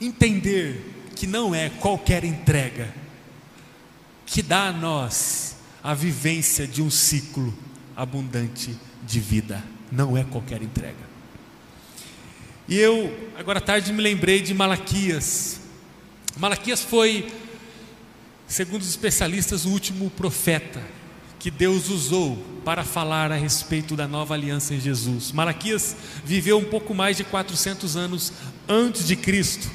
entender 0.04 1.10
que 1.14 1.26
não 1.26 1.54
é 1.54 1.70
qualquer 1.70 2.24
entrega 2.24 2.92
que 4.26 4.42
dá 4.42 4.68
a 4.68 4.72
nós 4.72 5.56
a 5.82 5.94
vivência 5.94 6.66
de 6.66 6.80
um 6.80 6.90
ciclo 6.90 7.52
abundante 7.96 8.76
de 9.06 9.20
vida, 9.20 9.62
não 9.90 10.16
é 10.16 10.24
qualquer 10.24 10.62
entrega. 10.62 11.12
E 12.68 12.78
eu, 12.78 13.30
agora 13.36 13.58
à 13.58 13.62
tarde, 13.62 13.92
me 13.92 14.00
lembrei 14.00 14.40
de 14.40 14.54
Malaquias. 14.54 15.60
Malaquias 16.36 16.82
foi, 16.82 17.30
segundo 18.46 18.80
os 18.80 18.88
especialistas, 18.88 19.64
o 19.64 19.70
último 19.70 20.08
profeta 20.10 20.80
que 21.38 21.50
Deus 21.50 21.88
usou 21.88 22.36
para 22.64 22.84
falar 22.84 23.32
a 23.32 23.34
respeito 23.34 23.96
da 23.96 24.06
nova 24.06 24.34
aliança 24.34 24.74
em 24.74 24.80
Jesus. 24.80 25.32
Malaquias 25.32 25.96
viveu 26.24 26.56
um 26.56 26.64
pouco 26.64 26.94
mais 26.94 27.16
de 27.16 27.24
400 27.24 27.96
anos 27.96 28.32
antes 28.68 29.06
de 29.06 29.16
Cristo. 29.16 29.68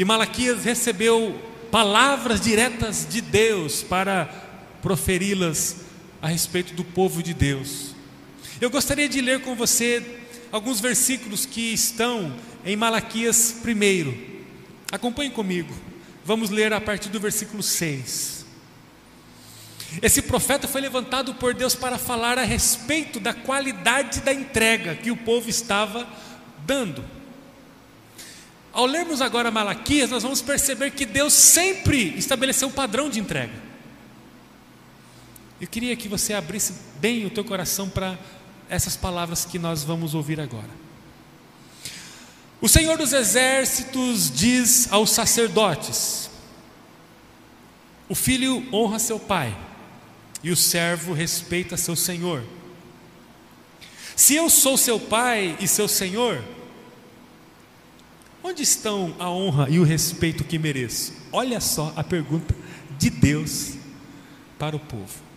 E 0.00 0.04
Malaquias 0.06 0.64
recebeu 0.64 1.38
palavras 1.70 2.40
diretas 2.40 3.06
de 3.06 3.20
Deus 3.20 3.82
para 3.82 4.24
proferi-las 4.80 5.82
a 6.22 6.28
respeito 6.28 6.72
do 6.72 6.82
povo 6.82 7.22
de 7.22 7.34
Deus. 7.34 7.94
Eu 8.62 8.70
gostaria 8.70 9.06
de 9.06 9.20
ler 9.20 9.42
com 9.42 9.54
você 9.54 10.22
alguns 10.50 10.80
versículos 10.80 11.44
que 11.44 11.74
estão 11.74 12.34
em 12.64 12.76
Malaquias 12.76 13.56
1. 13.62 14.40
Acompanhe 14.90 15.28
comigo. 15.28 15.74
Vamos 16.24 16.48
ler 16.48 16.72
a 16.72 16.80
partir 16.80 17.10
do 17.10 17.20
versículo 17.20 17.62
6. 17.62 18.46
Esse 20.00 20.22
profeta 20.22 20.66
foi 20.66 20.80
levantado 20.80 21.34
por 21.34 21.52
Deus 21.52 21.74
para 21.74 21.98
falar 21.98 22.38
a 22.38 22.44
respeito 22.44 23.20
da 23.20 23.34
qualidade 23.34 24.22
da 24.22 24.32
entrega 24.32 24.94
que 24.94 25.10
o 25.10 25.16
povo 25.18 25.50
estava 25.50 26.08
dando. 26.64 27.19
Ao 28.72 28.86
lermos 28.86 29.20
agora 29.20 29.50
Malaquias, 29.50 30.10
nós 30.10 30.22
vamos 30.22 30.40
perceber 30.40 30.92
que 30.92 31.04
Deus 31.04 31.32
sempre 31.32 32.16
estabeleceu 32.16 32.68
um 32.68 32.72
padrão 32.72 33.10
de 33.10 33.18
entrega. 33.18 33.52
Eu 35.60 35.66
queria 35.66 35.94
que 35.96 36.08
você 36.08 36.32
abrisse 36.32 36.74
bem 37.00 37.26
o 37.26 37.30
teu 37.30 37.44
coração 37.44 37.88
para 37.88 38.18
essas 38.68 38.96
palavras 38.96 39.44
que 39.44 39.58
nós 39.58 39.82
vamos 39.82 40.14
ouvir 40.14 40.40
agora. 40.40 40.70
O 42.60 42.68
Senhor 42.68 42.96
dos 42.96 43.12
Exércitos 43.12 44.30
diz 44.30 44.90
aos 44.92 45.10
sacerdotes: 45.10 46.30
O 48.08 48.14
filho 48.14 48.66
honra 48.72 48.98
seu 48.98 49.18
pai, 49.18 49.56
e 50.42 50.50
o 50.50 50.56
servo 50.56 51.12
respeita 51.12 51.76
seu 51.76 51.96
senhor. 51.96 52.44
Se 54.14 54.34
eu 54.34 54.48
sou 54.48 54.76
seu 54.76 55.00
pai 55.00 55.56
e 55.60 55.66
seu 55.66 55.88
senhor, 55.88 56.44
onde 58.42 58.62
estão 58.62 59.14
a 59.18 59.30
honra 59.30 59.68
e 59.70 59.78
o 59.78 59.84
respeito 59.84 60.44
que 60.44 60.58
mereço? 60.58 61.12
Olha 61.32 61.60
só 61.60 61.92
a 61.96 62.02
pergunta 62.02 62.54
de 62.98 63.10
Deus 63.10 63.74
para 64.58 64.76
o 64.76 64.80
povo. 64.80 65.30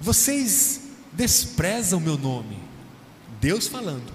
Vocês 0.00 0.82
desprezam 1.12 2.00
meu 2.00 2.18
nome. 2.18 2.58
Deus 3.40 3.66
falando. 3.66 4.12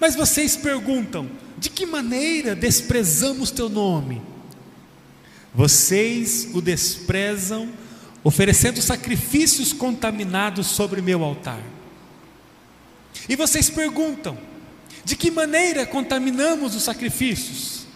Mas 0.00 0.16
vocês 0.16 0.56
perguntam: 0.56 1.30
de 1.58 1.70
que 1.70 1.86
maneira 1.86 2.56
desprezamos 2.56 3.50
teu 3.50 3.68
nome? 3.68 4.20
Vocês 5.54 6.48
o 6.54 6.60
desprezam, 6.60 7.68
oferecendo 8.24 8.80
sacrifícios 8.80 9.72
contaminados 9.72 10.66
sobre 10.66 11.02
meu 11.02 11.22
altar. 11.22 11.62
E 13.32 13.36
vocês 13.36 13.70
perguntam: 13.70 14.36
de 15.06 15.16
que 15.16 15.30
maneira 15.30 15.86
contaminamos 15.86 16.74
os 16.74 16.82
sacrifícios? 16.82 17.86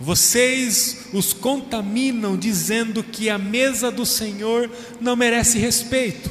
Vocês 0.00 1.08
os 1.12 1.34
contaminam 1.34 2.34
dizendo 2.34 3.04
que 3.04 3.28
a 3.28 3.36
mesa 3.36 3.90
do 3.90 4.06
Senhor 4.06 4.70
não 4.98 5.14
merece 5.14 5.58
respeito. 5.58 6.30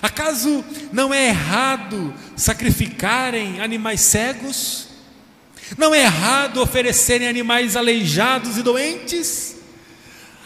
Acaso 0.00 0.64
não 0.92 1.12
é 1.12 1.26
errado 1.26 2.14
sacrificarem 2.36 3.60
animais 3.60 4.00
cegos? 4.02 4.86
Não 5.76 5.92
é 5.92 6.02
errado 6.02 6.62
oferecerem 6.62 7.26
animais 7.26 7.74
aleijados 7.74 8.56
e 8.58 8.62
doentes? 8.62 9.55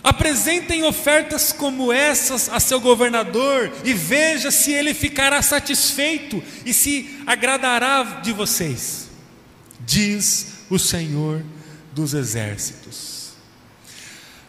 Apresentem 0.02 0.82
ofertas 0.82 1.52
como 1.52 1.92
essas 1.92 2.48
a 2.48 2.58
seu 2.58 2.80
governador 2.80 3.70
e 3.84 3.92
veja 3.92 4.50
se 4.50 4.72
ele 4.72 4.94
ficará 4.94 5.42
satisfeito 5.42 6.42
e 6.64 6.72
se 6.72 7.22
agradará 7.26 8.20
de 8.22 8.32
vocês, 8.32 9.10
diz 9.80 10.64
o 10.70 10.78
Senhor 10.78 11.44
dos 11.92 12.14
exércitos. 12.14 13.20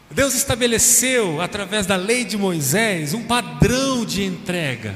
Deus 0.09 0.33
estabeleceu, 0.35 1.41
através 1.41 1.85
da 1.85 1.95
lei 1.95 2.25
de 2.25 2.37
Moisés, 2.37 3.13
um 3.13 3.23
padrão 3.23 4.05
de 4.05 4.23
entrega. 4.23 4.93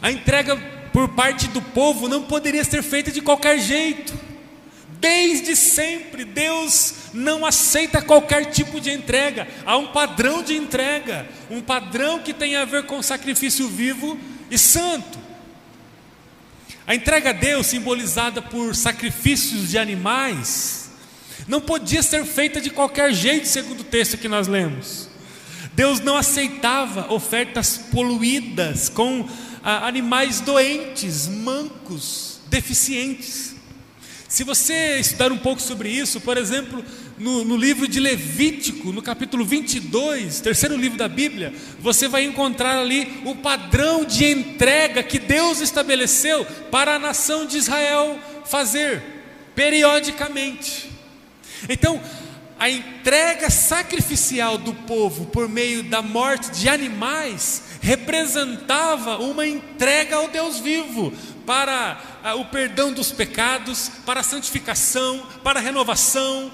A 0.00 0.10
entrega 0.10 0.56
por 0.92 1.08
parte 1.10 1.48
do 1.48 1.60
povo 1.60 2.08
não 2.08 2.22
poderia 2.22 2.64
ser 2.64 2.82
feita 2.82 3.10
de 3.10 3.20
qualquer 3.20 3.58
jeito. 3.58 4.31
Desde 5.02 5.56
sempre, 5.56 6.24
Deus 6.24 6.94
não 7.12 7.44
aceita 7.44 8.00
qualquer 8.00 8.52
tipo 8.52 8.80
de 8.80 8.92
entrega. 8.92 9.48
Há 9.66 9.76
um 9.76 9.88
padrão 9.88 10.44
de 10.44 10.54
entrega, 10.54 11.28
um 11.50 11.60
padrão 11.60 12.20
que 12.20 12.32
tem 12.32 12.54
a 12.54 12.64
ver 12.64 12.84
com 12.84 13.02
sacrifício 13.02 13.66
vivo 13.66 14.16
e 14.48 14.56
santo. 14.56 15.18
A 16.86 16.94
entrega 16.94 17.30
a 17.30 17.32
Deus, 17.32 17.66
simbolizada 17.66 18.40
por 18.40 18.76
sacrifícios 18.76 19.70
de 19.70 19.76
animais, 19.76 20.90
Não 21.48 21.60
podia 21.60 22.04
ser 22.04 22.24
feita 22.24 22.60
de 22.60 22.70
qualquer 22.70 23.12
jeito, 23.12 23.48
segundo 23.48 23.80
o 23.80 23.84
texto 23.84 24.16
que 24.16 24.28
nós 24.28 24.46
lemos. 24.46 25.08
Deus 25.72 25.98
não 25.98 26.16
aceitava 26.16 27.12
ofertas 27.12 27.76
poluídas 27.76 28.88
com 28.88 29.28
ah, 29.64 29.88
animais 29.88 30.38
doentes, 30.38 31.26
mancos, 31.26 32.38
deficientes. 32.48 33.51
Se 34.32 34.44
você 34.44 34.98
estudar 34.98 35.30
um 35.30 35.36
pouco 35.36 35.60
sobre 35.60 35.90
isso, 35.90 36.18
por 36.18 36.38
exemplo, 36.38 36.82
no, 37.18 37.44
no, 37.44 37.54
livro 37.54 37.86
de 37.86 38.00
Levítico, 38.00 38.90
no 38.90 39.02
capítulo 39.02 39.44
22, 39.44 40.40
terceiro 40.40 40.74
livro 40.74 40.96
da 40.96 41.06
Bíblia, 41.06 41.52
você 41.78 42.08
vai 42.08 42.24
encontrar 42.24 42.78
ali 42.78 43.20
o 43.26 43.34
padrão 43.34 44.06
de 44.06 44.24
entrega 44.24 45.02
que 45.02 45.18
Deus 45.18 45.60
estabeleceu 45.60 46.46
para 46.70 46.94
a 46.94 46.98
nação 46.98 47.44
de 47.44 47.58
Israel 47.58 48.18
fazer 48.46 49.02
periodicamente. 49.54 50.88
Então, 51.68 52.00
a 52.58 52.70
entrega 52.70 53.50
sacrificial 53.50 54.56
do 54.56 54.72
povo 54.72 55.26
por 55.26 55.46
meio 55.46 55.82
da 55.82 56.00
morte 56.00 56.52
de 56.52 56.70
animais 56.70 57.64
representava 57.82 59.18
uma 59.18 59.44
entrega 59.44 60.16
ao 60.16 60.28
Deus 60.28 60.60
vivo 60.60 61.12
para 61.44 62.00
o 62.38 62.44
perdão 62.44 62.92
dos 62.92 63.10
pecados, 63.10 63.90
para 64.06 64.20
a 64.20 64.22
santificação, 64.22 65.26
para 65.42 65.58
a 65.58 65.62
renovação, 65.62 66.50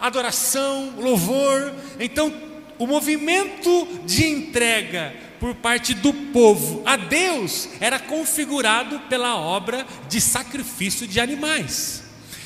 adoração, 0.00 0.94
louvor. 0.98 1.72
Então, 2.00 2.34
o 2.78 2.86
movimento 2.86 4.00
de 4.04 4.26
entrega 4.26 5.14
por 5.38 5.54
parte 5.54 5.94
do 5.94 6.12
povo 6.12 6.82
a 6.84 6.96
Deus 6.96 7.68
era 7.80 8.00
configurado 8.00 8.98
pela 9.08 9.36
obra 9.36 9.86
de 10.08 10.20
sacrifício 10.20 11.06
de 11.06 11.20
animais. 11.20 12.02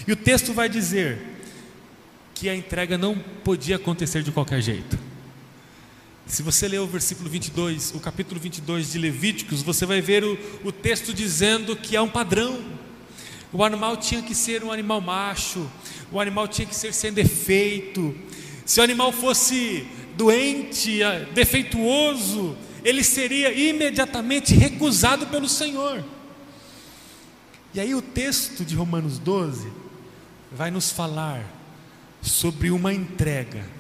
E 0.07 0.13
o 0.13 0.17
texto 0.17 0.53
vai 0.53 0.69
dizer 0.69 1.19
que 2.35 2.51
a 2.51 2.55
entrega 2.55 2.99
não 2.99 3.19
podia 3.43 3.77
acontecer 3.77 4.23
de 4.23 4.31
qualquer 4.31 4.61
jeito. 4.61 5.06
Se 6.27 6.43
você 6.43 6.67
ler 6.67 6.81
o 6.81 6.89
versículo 6.89 7.31
22, 7.31 7.93
o 7.95 8.01
capítulo 8.01 8.41
22 8.41 8.91
de 8.91 8.99
Levíticos, 8.99 9.63
você 9.63 9.87
vai 9.87 10.01
ver 10.01 10.25
o, 10.25 10.37
o 10.65 10.73
texto 10.73 11.15
dizendo 11.15 11.77
que 11.77 11.97
há 11.97 12.03
um 12.03 12.09
padrão. 12.09 12.59
O 13.53 13.63
animal 13.63 13.97
tinha 13.97 14.21
que 14.21 14.35
ser 14.35 14.65
um 14.65 14.73
animal 14.73 15.01
macho, 15.01 15.71
o 16.11 16.21
animal 16.21 16.49
tinha 16.49 16.67
que 16.67 16.75
ser 16.75 16.93
sem 16.93 17.13
defeito. 17.13 18.13
Se 18.65 18.81
o 18.81 18.83
animal 18.83 19.13
fosse 19.13 19.87
doente, 20.17 21.01
ah, 21.01 21.21
defeituoso, 21.33 22.57
ele 22.85 23.05
seria 23.05 23.53
imediatamente 23.53 24.53
recusado 24.53 25.29
pelo 25.29 25.49
Senhor. 25.49 26.05
E 27.73 27.79
aí 27.79 27.95
o 27.95 28.03
texto 28.03 28.65
de 28.65 28.75
Romanos 28.75 29.21
12 29.21 29.69
vai 30.51 30.73
nos 30.73 30.91
falar 30.91 31.45
sobre 32.21 32.73
uma 32.73 32.93
entrega 32.93 33.76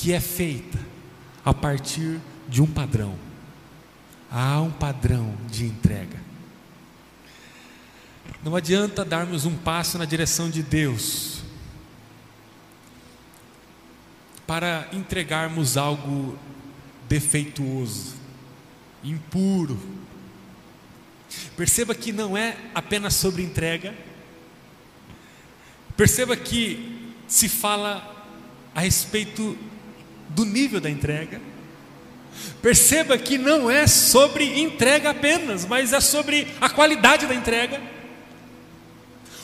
que 0.00 0.14
é 0.14 0.20
feita 0.20 0.78
a 1.44 1.52
partir 1.52 2.18
de 2.48 2.62
um 2.62 2.66
padrão. 2.66 3.14
Há 4.30 4.58
um 4.62 4.70
padrão 4.70 5.34
de 5.50 5.66
entrega. 5.66 6.18
Não 8.42 8.56
adianta 8.56 9.04
darmos 9.04 9.44
um 9.44 9.54
passo 9.54 9.98
na 9.98 10.06
direção 10.06 10.48
de 10.48 10.62
Deus 10.62 11.42
para 14.46 14.88
entregarmos 14.90 15.76
algo 15.76 16.38
defeituoso, 17.06 18.14
impuro. 19.04 19.78
Perceba 21.58 21.94
que 21.94 22.10
não 22.10 22.38
é 22.38 22.56
apenas 22.74 23.14
sobre 23.14 23.42
entrega. 23.42 23.94
Perceba 25.94 26.34
que 26.38 27.12
se 27.28 27.50
fala 27.50 28.24
a 28.74 28.80
respeito 28.80 29.58
do 30.34 30.44
nível 30.44 30.80
da 30.80 30.90
entrega. 30.90 31.40
Perceba 32.62 33.16
que 33.18 33.38
não 33.38 33.70
é 33.70 33.86
sobre 33.86 34.60
entrega 34.60 35.10
apenas, 35.10 35.64
mas 35.64 35.92
é 35.92 36.00
sobre 36.00 36.46
a 36.60 36.68
qualidade 36.68 37.26
da 37.26 37.34
entrega. 37.34 37.80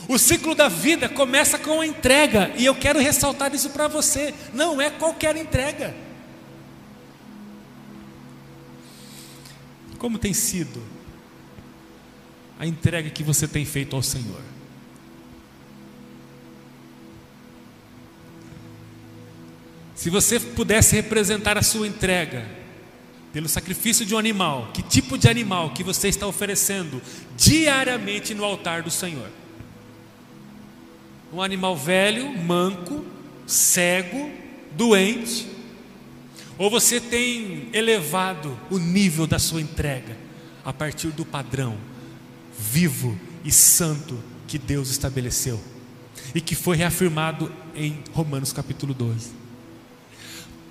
O 0.07 0.17
ciclo 0.17 0.55
da 0.55 0.69
vida 0.69 1.09
começa 1.09 1.59
com 1.59 1.81
a 1.81 1.85
entrega, 1.85 2.51
e 2.55 2.65
eu 2.65 2.73
quero 2.73 2.99
ressaltar 2.99 3.53
isso 3.53 3.71
para 3.71 3.87
você: 3.87 4.33
não 4.53 4.81
é 4.81 4.89
qualquer 4.89 5.35
entrega. 5.35 5.93
Como 9.97 10.17
tem 10.17 10.33
sido 10.33 10.81
a 12.59 12.65
entrega 12.65 13.09
que 13.09 13.23
você 13.23 13.47
tem 13.47 13.65
feito 13.65 13.95
ao 13.95 14.03
Senhor? 14.03 14.46
Se 19.97 20.11
você 20.11 20.39
pudesse 20.39 20.95
representar 20.95 21.57
a 21.57 21.63
sua 21.63 21.87
entrega 21.87 22.47
pelo 23.33 23.49
sacrifício 23.49 24.05
de 24.05 24.13
um 24.13 24.17
animal, 24.19 24.69
que 24.71 24.83
tipo 24.83 25.17
de 25.17 25.27
animal 25.27 25.71
que 25.71 25.83
você 25.83 26.07
está 26.07 26.27
oferecendo 26.27 27.01
diariamente 27.35 28.35
no 28.35 28.45
altar 28.45 28.83
do 28.83 28.91
Senhor? 28.91 29.27
Um 31.33 31.41
animal 31.41 31.75
velho, 31.75 32.31
manco, 32.37 33.03
cego, 33.47 34.29
doente? 34.77 35.47
Ou 36.59 36.69
você 36.69 37.01
tem 37.01 37.67
elevado 37.73 38.55
o 38.69 38.77
nível 38.77 39.25
da 39.25 39.39
sua 39.39 39.61
entrega 39.61 40.15
a 40.63 40.71
partir 40.71 41.07
do 41.07 41.25
padrão 41.25 41.75
vivo 42.55 43.17
e 43.43 43.51
santo 43.51 44.15
que 44.47 44.59
Deus 44.59 44.91
estabeleceu 44.91 45.59
e 46.35 46.39
que 46.39 46.53
foi 46.53 46.77
reafirmado 46.77 47.51
em 47.73 48.03
Romanos 48.13 48.53
capítulo 48.53 48.93
12? 48.93 49.46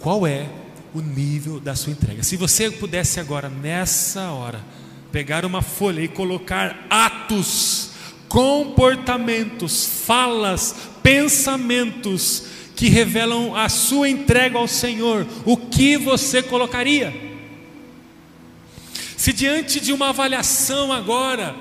Qual 0.00 0.26
é 0.26 0.46
o 0.94 1.00
nível 1.00 1.60
da 1.60 1.74
sua 1.74 1.92
entrega. 1.92 2.22
Se 2.22 2.36
você 2.36 2.70
pudesse 2.70 3.20
agora, 3.20 3.48
nessa 3.48 4.30
hora, 4.30 4.64
pegar 5.12 5.44
uma 5.44 5.62
folha 5.62 6.00
e 6.00 6.08
colocar 6.08 6.86
atos, 6.88 7.90
comportamentos, 8.28 9.86
falas, 10.04 10.74
pensamentos 11.02 12.44
que 12.74 12.88
revelam 12.88 13.54
a 13.54 13.68
sua 13.68 14.08
entrega 14.08 14.58
ao 14.58 14.68
Senhor, 14.68 15.26
o 15.44 15.56
que 15.56 15.96
você 15.96 16.42
colocaria? 16.42 17.14
Se 19.16 19.32
diante 19.32 19.80
de 19.80 19.92
uma 19.92 20.10
avaliação 20.10 20.92
agora, 20.92 21.56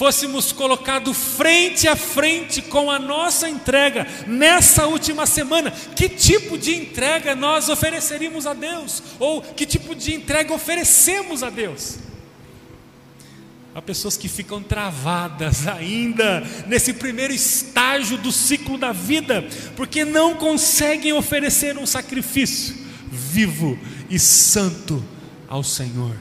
fôssemos 0.00 0.50
colocados 0.50 1.14
frente 1.14 1.86
a 1.86 1.94
frente 1.94 2.62
com 2.62 2.90
a 2.90 2.98
nossa 2.98 3.50
entrega 3.50 4.06
nessa 4.26 4.86
última 4.86 5.26
semana, 5.26 5.70
que 5.70 6.08
tipo 6.08 6.56
de 6.56 6.74
entrega 6.74 7.36
nós 7.36 7.68
ofereceríamos 7.68 8.46
a 8.46 8.54
Deus? 8.54 9.02
Ou 9.18 9.42
que 9.42 9.66
tipo 9.66 9.94
de 9.94 10.14
entrega 10.14 10.54
oferecemos 10.54 11.42
a 11.42 11.50
Deus? 11.50 11.98
Há 13.74 13.82
pessoas 13.82 14.16
que 14.16 14.26
ficam 14.26 14.62
travadas 14.62 15.66
ainda 15.68 16.40
nesse 16.66 16.94
primeiro 16.94 17.34
estágio 17.34 18.16
do 18.16 18.32
ciclo 18.32 18.78
da 18.78 18.92
vida, 18.92 19.46
porque 19.76 20.02
não 20.02 20.34
conseguem 20.34 21.12
oferecer 21.12 21.76
um 21.76 21.84
sacrifício 21.84 22.74
vivo 23.12 23.78
e 24.08 24.18
santo 24.18 25.04
ao 25.46 25.62
Senhor. 25.62 26.16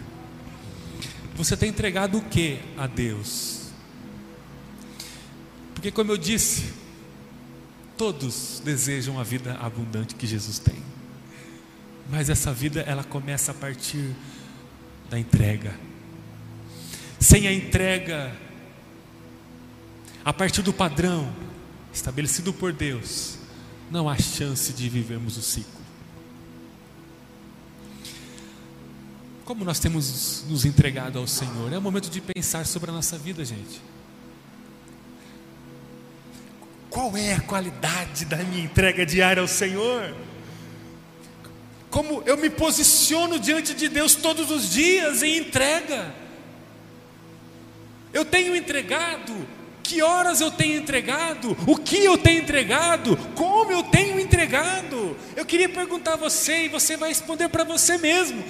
Você 1.35 1.55
tem 1.55 1.69
entregado 1.69 2.17
o 2.17 2.21
que 2.21 2.59
a 2.77 2.85
Deus? 2.85 3.58
Porque, 5.79 5.91
como 5.91 6.11
eu 6.11 6.17
disse, 6.17 6.73
todos 7.97 8.61
desejam 8.65 9.17
a 9.17 9.23
vida 9.23 9.53
abundante 9.61 10.13
que 10.13 10.27
Jesus 10.27 10.59
tem. 10.59 10.75
Mas 12.09 12.29
essa 12.29 12.51
vida, 12.51 12.81
ela 12.81 13.01
começa 13.01 13.51
a 13.51 13.53
partir 13.53 14.13
da 15.09 15.17
entrega. 15.17 15.73
Sem 17.17 17.47
a 17.47 17.53
entrega, 17.53 18.35
a 20.25 20.33
partir 20.33 20.61
do 20.63 20.73
padrão 20.73 21.33
estabelecido 21.93 22.51
por 22.51 22.73
Deus, 22.73 23.37
não 23.89 24.09
há 24.09 24.17
chance 24.17 24.73
de 24.73 24.89
vivermos 24.89 25.37
o 25.37 25.41
ciclo. 25.41 25.79
Como 29.45 29.63
nós 29.63 29.79
temos 29.79 30.43
nos 30.49 30.65
entregado 30.65 31.17
ao 31.17 31.25
Senhor? 31.25 31.71
É 31.71 31.77
o 31.77 31.81
momento 31.81 32.09
de 32.09 32.19
pensar 32.19 32.65
sobre 32.65 32.91
a 32.91 32.93
nossa 32.93 33.17
vida, 33.17 33.45
gente. 33.45 33.81
Qual 36.99 37.15
é 37.15 37.31
a 37.31 37.39
qualidade 37.39 38.25
da 38.25 38.35
minha 38.35 38.65
entrega 38.65 39.05
diária 39.05 39.39
ao 39.39 39.47
Senhor? 39.47 40.13
Como 41.89 42.21
eu 42.25 42.35
me 42.35 42.49
posiciono 42.49 43.39
diante 43.39 43.73
de 43.73 43.87
Deus 43.87 44.15
todos 44.15 44.51
os 44.51 44.69
dias 44.69 45.23
em 45.23 45.37
entrega? 45.37 46.13
Eu 48.11 48.25
tenho 48.25 48.53
entregado? 48.53 49.33
Que 49.81 50.01
horas 50.01 50.41
eu 50.41 50.51
tenho 50.51 50.75
entregado? 50.75 51.55
O 51.65 51.77
que 51.77 52.03
eu 52.03 52.17
tenho 52.17 52.41
entregado? 52.41 53.15
Como 53.33 53.71
eu 53.71 53.83
tenho 53.83 54.19
entregado? 54.19 55.15
Eu 55.37 55.45
queria 55.45 55.69
perguntar 55.69 56.15
a 56.15 56.17
você 56.17 56.65
e 56.65 56.67
você 56.67 56.97
vai 56.97 57.07
responder 57.07 57.47
para 57.47 57.63
você 57.63 57.97
mesmo: 57.97 58.43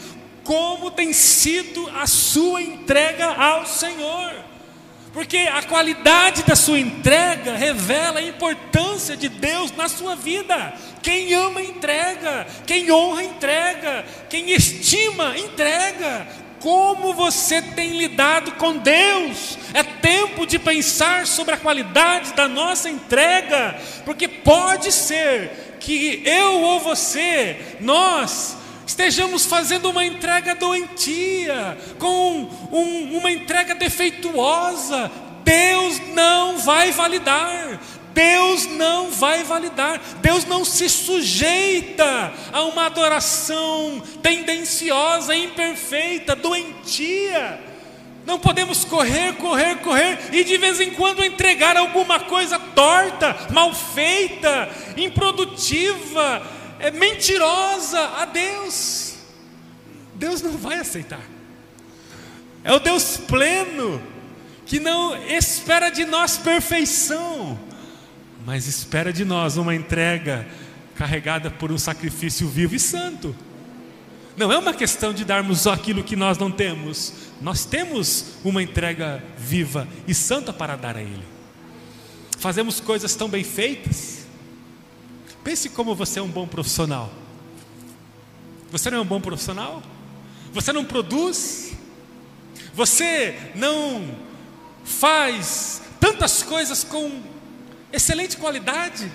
como 0.43 0.89
tem 0.89 1.13
sido 1.13 1.87
a 1.91 2.07
sua 2.07 2.63
entrega 2.63 3.27
ao 3.27 3.67
Senhor? 3.67 4.48
Porque 5.13 5.37
a 5.37 5.63
qualidade 5.63 6.43
da 6.43 6.55
sua 6.55 6.79
entrega 6.79 7.55
revela 7.55 8.19
a 8.19 8.23
importância 8.23 9.17
de 9.17 9.27
Deus 9.27 9.71
na 9.75 9.89
sua 9.89 10.15
vida. 10.15 10.73
Quem 11.01 11.33
ama, 11.33 11.61
entrega. 11.61 12.45
Quem 12.65 12.91
honra, 12.91 13.23
entrega. 13.23 14.05
Quem 14.29 14.51
estima, 14.51 15.35
entrega. 15.37 16.27
Como 16.59 17.13
você 17.13 17.61
tem 17.61 17.97
lidado 17.97 18.51
com 18.53 18.77
Deus? 18.77 19.57
É 19.73 19.81
tempo 19.81 20.45
de 20.45 20.59
pensar 20.59 21.25
sobre 21.25 21.55
a 21.55 21.57
qualidade 21.57 22.33
da 22.33 22.47
nossa 22.47 22.89
entrega, 22.89 23.79
porque 24.03 24.27
pode 24.27 24.91
ser 24.91 25.77
que 25.79 26.21
eu 26.25 26.61
ou 26.61 26.79
você, 26.81 27.77
nós, 27.79 28.57
estejamos 28.89 29.45
fazendo 29.45 29.91
uma 29.91 30.03
entrega 30.03 30.55
doentia, 30.55 31.77
com 31.99 32.49
um, 32.71 33.17
uma 33.19 33.31
entrega 33.31 33.75
defeituosa, 33.75 35.11
Deus 35.43 36.01
não 36.15 36.57
vai 36.57 36.91
validar. 36.91 37.79
Deus 38.11 38.65
não 38.65 39.11
vai 39.11 39.43
validar, 39.43 40.01
Deus 40.19 40.43
não 40.43 40.65
se 40.65 40.89
sujeita 40.89 42.33
a 42.51 42.63
uma 42.63 42.87
adoração 42.87 44.01
tendenciosa, 44.21 45.35
imperfeita, 45.35 46.35
doentia. 46.35 47.59
Não 48.25 48.39
podemos 48.39 48.83
correr, 48.83 49.33
correr, 49.33 49.75
correr 49.77 50.19
e 50.33 50.43
de 50.43 50.57
vez 50.57 50.81
em 50.81 50.89
quando 50.91 51.23
entregar 51.23 51.77
alguma 51.77 52.19
coisa 52.19 52.59
torta, 52.59 53.37
mal 53.51 53.73
feita, 53.73 54.67
improdutiva, 54.97 56.41
é, 56.79 56.91
mentirosa 56.91 57.99
a 57.99 58.25
Deus. 58.25 59.15
Deus 60.15 60.41
não 60.41 60.51
vai 60.57 60.79
aceitar. 60.79 61.21
É 62.63 62.73
o 62.73 62.79
Deus 62.79 63.17
pleno 63.17 64.01
que 64.65 64.79
não 64.79 65.15
espera 65.27 65.89
de 65.89 66.05
nós 66.05 66.37
perfeição, 66.37 67.57
mas 68.45 68.67
espera 68.67 69.11
de 69.11 69.25
nós 69.25 69.57
uma 69.57 69.73
entrega 69.73 70.47
carregada 70.95 71.49
por 71.49 71.71
um 71.71 71.77
sacrifício 71.77 72.47
vivo 72.47 72.75
e 72.75 72.79
santo. 72.79 73.35
Não 74.37 74.51
é 74.51 74.57
uma 74.57 74.73
questão 74.73 75.13
de 75.13 75.25
darmos 75.25 75.65
aquilo 75.65 76.03
que 76.03 76.15
nós 76.15 76.37
não 76.37 76.51
temos, 76.51 77.13
nós 77.41 77.65
temos 77.65 78.35
uma 78.43 78.61
entrega 78.61 79.23
viva 79.37 79.87
e 80.07 80.13
santa 80.13 80.53
para 80.53 80.75
dar 80.75 80.95
a 80.97 81.01
Ele. 81.01 81.23
Fazemos 82.37 82.79
coisas 82.79 83.15
tão 83.15 83.27
bem 83.27 83.43
feitas. 83.43 84.18
Pense 85.43 85.69
como 85.69 85.95
você 85.95 86.19
é 86.19 86.21
um 86.21 86.27
bom 86.27 86.47
profissional. 86.47 87.11
Você 88.71 88.89
não 88.91 88.99
é 88.99 89.01
um 89.01 89.05
bom 89.05 89.21
profissional? 89.21 89.81
Você 90.53 90.71
não 90.73 90.85
produz? 90.85 91.73
Você 92.73 93.37
não 93.55 94.15
faz 94.83 95.81
tantas 95.99 96.43
coisas 96.43 96.83
com 96.83 97.21
excelente 97.91 98.37
qualidade? 98.37 99.11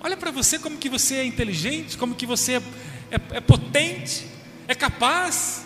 Olha 0.00 0.16
para 0.16 0.30
você 0.30 0.58
como 0.58 0.78
que 0.78 0.88
você 0.88 1.16
é 1.16 1.24
inteligente, 1.24 1.96
como 1.98 2.14
que 2.14 2.26
você 2.26 2.54
é, 2.54 2.62
é, 3.10 3.36
é 3.38 3.40
potente, 3.40 4.26
é 4.68 4.74
capaz. 4.74 5.64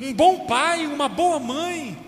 Um 0.00 0.12
bom 0.12 0.46
pai, 0.46 0.86
uma 0.86 1.08
boa 1.08 1.38
mãe, 1.38 1.98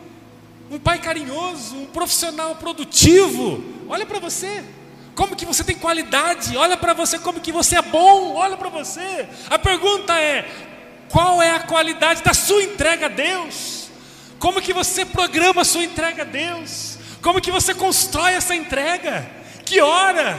um 0.70 0.78
pai 0.78 1.00
carinhoso, 1.00 1.76
um 1.76 1.86
profissional 1.86 2.56
produtivo. 2.56 3.62
Olha 3.88 4.04
para 4.04 4.18
você, 4.18 4.64
como 5.16 5.34
que 5.34 5.46
você 5.46 5.64
tem 5.64 5.76
qualidade. 5.76 6.56
Olha 6.58 6.76
para 6.76 6.92
você 6.92 7.18
como 7.18 7.40
que 7.40 7.50
você 7.50 7.76
é 7.76 7.82
bom. 7.82 8.34
Olha 8.34 8.56
para 8.56 8.68
você. 8.68 9.26
A 9.48 9.58
pergunta 9.58 10.12
é: 10.20 10.46
qual 11.08 11.42
é 11.42 11.52
a 11.52 11.60
qualidade 11.60 12.22
da 12.22 12.34
sua 12.34 12.62
entrega 12.62 13.06
a 13.06 13.08
Deus? 13.08 13.88
Como 14.38 14.60
que 14.60 14.74
você 14.74 15.06
programa 15.06 15.62
a 15.62 15.64
sua 15.64 15.82
entrega 15.82 16.20
a 16.20 16.26
Deus? 16.26 16.98
Como 17.22 17.40
que 17.40 17.50
você 17.50 17.74
constrói 17.74 18.34
essa 18.34 18.54
entrega? 18.54 19.26
Que 19.64 19.80
hora? 19.80 20.38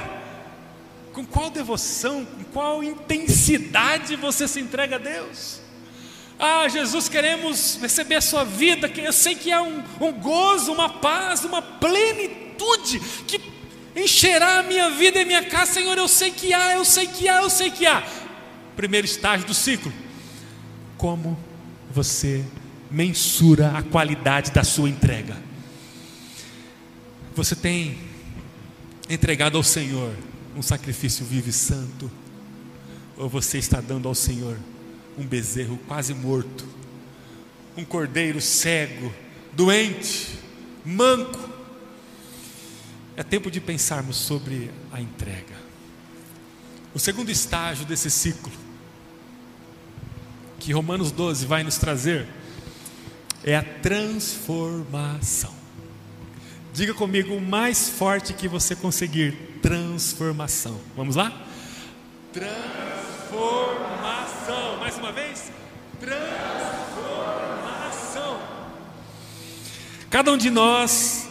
Com 1.12 1.26
qual 1.26 1.50
devoção, 1.50 2.24
com 2.24 2.44
qual 2.54 2.84
intensidade 2.84 4.16
você 4.16 4.48
se 4.48 4.60
entrega 4.60 4.98
a 4.98 5.00
Deus? 5.00 5.60
Ah, 6.38 6.68
Jesus, 6.68 7.10
queremos 7.10 7.80
receber 7.82 8.18
a 8.18 8.22
sua 8.22 8.46
vida, 8.46 8.88
que 8.88 9.02
eu 9.02 9.12
sei 9.12 9.34
que 9.34 9.52
há 9.52 9.63
um, 9.63 9.84
um 10.00 10.12
gozo, 10.12 10.72
uma 10.72 10.88
paz, 10.88 11.44
uma 11.44 11.63
plenitude 11.63 13.00
que 13.26 13.57
encherá 13.98 14.60
a 14.60 14.64
minha 14.64 14.90
vida 14.92 15.20
e 15.20 15.26
minha 15.26 15.44
casa, 15.44 15.74
Senhor. 15.74 15.98
Eu 15.98 16.08
sei 16.08 16.32
que 16.32 16.54
há, 16.54 16.74
eu 16.76 16.86
sei 16.86 17.08
que 17.08 17.28
há, 17.28 17.42
eu 17.42 17.50
sei 17.50 17.72
que 17.72 17.86
há. 17.86 18.04
Primeiro 18.76 19.06
estágio 19.06 19.48
do 19.48 19.54
ciclo: 19.54 19.92
como 20.98 21.38
você 21.92 22.46
mensura 22.90 23.72
a 23.78 23.82
qualidade 23.82 24.52
da 24.52 24.64
sua 24.64 24.90
entrega? 24.90 25.36
Você 27.36 27.56
tem 27.56 27.98
entregado 29.10 29.58
ao 29.58 29.64
Senhor 29.64 30.14
um 30.56 30.62
sacrifício 30.62 31.26
vivo 31.26 31.50
e 31.50 31.54
santo? 31.54 32.10
Ou 33.18 33.28
você 33.28 33.58
está 33.58 33.82
dando 33.82 34.08
ao 34.08 34.16
Senhor 34.16 34.58
um 35.18 35.26
bezerro 35.26 35.80
quase 35.88 36.14
morto, 36.14 36.66
um 37.76 37.84
cordeiro 37.84 38.40
cego, 38.40 39.12
doente, 39.54 40.38
manco? 40.86 41.57
É 43.18 43.24
tempo 43.24 43.50
de 43.50 43.60
pensarmos 43.60 44.16
sobre 44.16 44.70
a 44.94 45.02
entrega. 45.02 45.56
O 46.94 47.00
segundo 47.00 47.32
estágio 47.32 47.84
desse 47.84 48.12
ciclo, 48.12 48.52
que 50.60 50.72
Romanos 50.72 51.12
12 51.12 51.48
vai 51.48 51.64
nos 51.64 51.80
trazer, 51.80 52.28
é 53.44 53.56
a 53.56 53.64
transformação. 53.64 55.52
Diga 56.72 56.94
comigo 56.94 57.34
o 57.34 57.42
mais 57.42 57.90
forte 57.90 58.36
que 58.36 58.48
você 58.48 58.76
conseguir: 58.76 59.32
transformação. 59.64 60.80
Vamos 60.96 61.16
lá? 61.16 61.34
Transformação. 62.32 64.78
Mais 64.80 64.96
uma 64.96 65.12
vez? 65.12 65.52
Transformação. 66.00 68.40
Cada 70.12 70.32
um 70.32 70.38
de 70.38 70.52
nós 70.52 71.27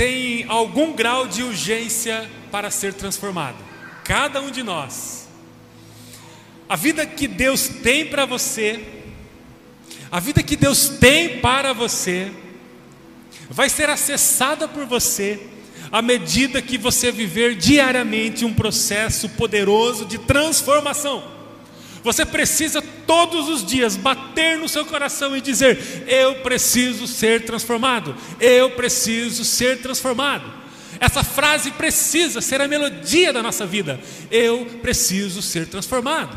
tem 0.00 0.46
algum 0.48 0.94
grau 0.94 1.28
de 1.28 1.42
urgência 1.42 2.26
para 2.50 2.70
ser 2.70 2.94
transformado. 2.94 3.58
Cada 4.02 4.40
um 4.40 4.50
de 4.50 4.62
nós. 4.62 5.28
A 6.66 6.74
vida 6.74 7.04
que 7.04 7.28
Deus 7.28 7.68
tem 7.68 8.06
para 8.06 8.24
você, 8.24 8.82
a 10.10 10.18
vida 10.18 10.42
que 10.42 10.56
Deus 10.56 10.88
tem 10.88 11.40
para 11.40 11.74
você, 11.74 12.32
vai 13.50 13.68
ser 13.68 13.90
acessada 13.90 14.66
por 14.66 14.86
você 14.86 15.38
à 15.92 16.00
medida 16.00 16.62
que 16.62 16.78
você 16.78 17.12
viver 17.12 17.54
diariamente 17.54 18.42
um 18.42 18.54
processo 18.54 19.28
poderoso 19.28 20.06
de 20.06 20.16
transformação. 20.16 21.22
Você 22.02 22.24
precisa 22.24 22.80
todos 23.06 23.48
os 23.48 23.64
dias 23.64 23.96
bater 23.96 24.56
no 24.58 24.68
seu 24.68 24.84
coração 24.86 25.36
e 25.36 25.40
dizer: 25.40 26.04
Eu 26.06 26.36
preciso 26.36 27.06
ser 27.06 27.44
transformado, 27.44 28.14
eu 28.40 28.70
preciso 28.70 29.44
ser 29.44 29.80
transformado. 29.82 30.60
Essa 30.98 31.22
frase 31.22 31.70
precisa 31.70 32.40
ser 32.40 32.60
a 32.60 32.68
melodia 32.68 33.32
da 33.32 33.42
nossa 33.42 33.66
vida. 33.66 34.00
Eu 34.30 34.66
preciso 34.82 35.40
ser 35.40 35.66
transformado. 35.66 36.36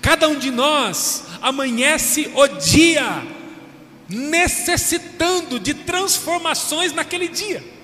Cada 0.00 0.28
um 0.28 0.38
de 0.38 0.50
nós 0.50 1.24
amanhece 1.40 2.30
o 2.34 2.46
dia 2.48 3.22
necessitando 4.08 5.60
de 5.60 5.74
transformações 5.74 6.92
naquele 6.92 7.28
dia. 7.28 7.77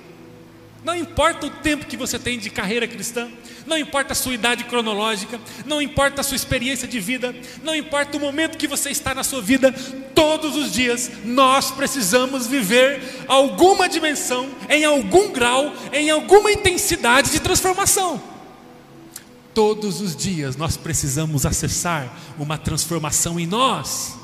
Não 0.85 0.94
importa 0.94 1.47
o 1.47 1.51
tempo 1.51 1.87
que 1.87 1.97
você 1.97 2.18
tem 2.18 2.38
de 2.38 2.51
carreira 2.51 2.87
cristã, 2.87 3.31
não 3.66 3.79
importa 3.79 4.12
a 4.12 4.14
sua 4.14 4.35
idade 4.35 4.64
cronológica, 4.64 5.40
não 5.64 5.81
importa 5.81 6.20
a 6.20 6.25
sua 6.25 6.37
experiência 6.37 6.87
de 6.87 7.01
vida, 7.01 7.35
não 7.62 7.75
importa 7.75 8.18
o 8.18 8.20
momento 8.20 8.59
que 8.59 8.68
você 8.68 8.90
está 8.90 9.14
na 9.14 9.25
sua 9.25 9.40
vida, 9.40 9.73
todos 10.14 10.55
os 10.55 10.70
dias 10.70 11.11
nós 11.25 11.70
precisamos 11.70 12.47
viver 12.47 13.25
alguma 13.27 13.88
dimensão, 13.88 14.51
em 14.68 14.85
algum 14.85 15.33
grau, 15.33 15.73
em 15.90 16.11
alguma 16.11 16.53
intensidade 16.53 17.31
de 17.31 17.40
transformação. 17.40 18.23
Todos 19.55 20.03
os 20.03 20.14
dias 20.14 20.55
nós 20.55 20.77
precisamos 20.77 21.47
acessar 21.47 22.14
uma 22.38 22.59
transformação 22.59 23.40
em 23.40 23.47
nós. 23.47 24.16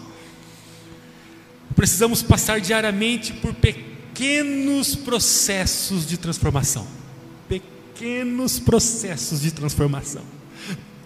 Precisamos 1.74 2.22
passar 2.22 2.60
diariamente 2.60 3.32
por 3.32 3.54
pequenos 3.54 3.89
processos 5.04 6.06
de 6.06 6.16
transformação. 6.16 6.86
Pequenos 7.48 8.58
processos 8.58 9.40
de 9.40 9.50
transformação. 9.50 10.22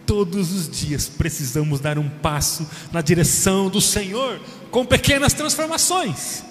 Todos 0.07 0.53
os 0.53 0.69
dias 0.69 1.09
precisamos 1.09 1.81
dar 1.81 1.99
um 1.99 2.09
passo 2.09 2.69
na 2.93 3.01
direção 3.01 3.71
do 3.71 3.81
Senhor 3.81 4.41
com 4.71 4.85
pequenas 4.85 5.33
transformações. 5.33 6.45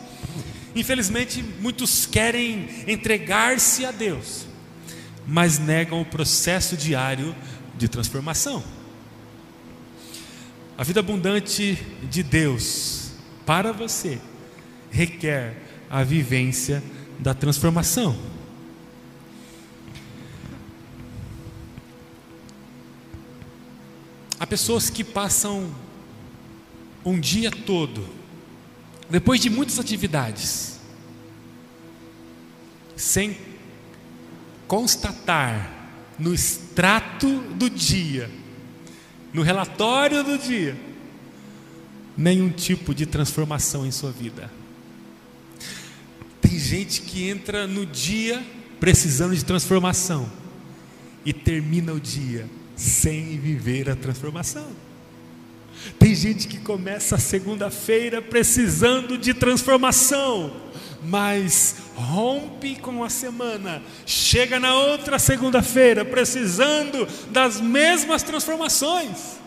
Infelizmente, 0.75 1.43
muitos 1.61 2.05
querem 2.05 2.67
entregar-se 2.87 3.85
a 3.85 3.91
Deus, 3.91 4.47
mas 5.27 5.59
negam 5.59 6.01
o 6.01 6.05
processo 6.05 6.75
diário 6.75 7.35
de 7.77 7.87
transformação. 7.87 8.63
A 10.75 10.83
vida 10.83 10.99
abundante 10.99 11.77
de 12.09 12.23
Deus 12.23 13.11
para 13.45 13.71
você 13.71 14.19
requer 14.89 15.55
a 15.89 16.03
vivência 16.03 16.83
da 17.19 17.33
transformação. 17.33 18.17
Há 24.39 24.47
pessoas 24.47 24.89
que 24.89 25.03
passam 25.03 25.73
um 27.05 27.19
dia 27.19 27.49
todo, 27.49 28.07
depois 29.09 29.39
de 29.39 29.49
muitas 29.49 29.79
atividades, 29.79 30.79
sem 32.95 33.37
constatar 34.67 35.71
no 36.19 36.33
extrato 36.33 37.39
do 37.55 37.69
dia, 37.69 38.29
no 39.33 39.41
relatório 39.41 40.23
do 40.23 40.37
dia, 40.37 40.77
nenhum 42.17 42.49
tipo 42.49 42.93
de 42.93 43.05
transformação 43.05 43.85
em 43.85 43.91
sua 43.91 44.11
vida. 44.11 44.51
Gente 46.73 47.01
que 47.01 47.29
entra 47.29 47.67
no 47.67 47.85
dia 47.85 48.43
precisando 48.79 49.35
de 49.35 49.45
transformação 49.45 50.27
e 51.23 51.31
termina 51.31 51.93
o 51.93 51.99
dia 51.99 52.49
sem 52.75 53.37
viver 53.37 53.91
a 53.91 53.95
transformação. 53.95 54.65
Tem 55.99 56.15
gente 56.15 56.47
que 56.47 56.57
começa 56.57 57.13
a 57.13 57.19
segunda-feira 57.19 58.23
precisando 58.23 59.19
de 59.19 59.35
transformação, 59.35 60.51
mas 61.03 61.75
rompe 61.93 62.75
com 62.77 63.03
a 63.03 63.09
semana, 63.09 63.83
chega 64.03 64.59
na 64.59 64.73
outra 64.73 65.19
segunda-feira 65.19 66.03
precisando 66.03 67.07
das 67.29 67.61
mesmas 67.61 68.23
transformações. 68.23 69.42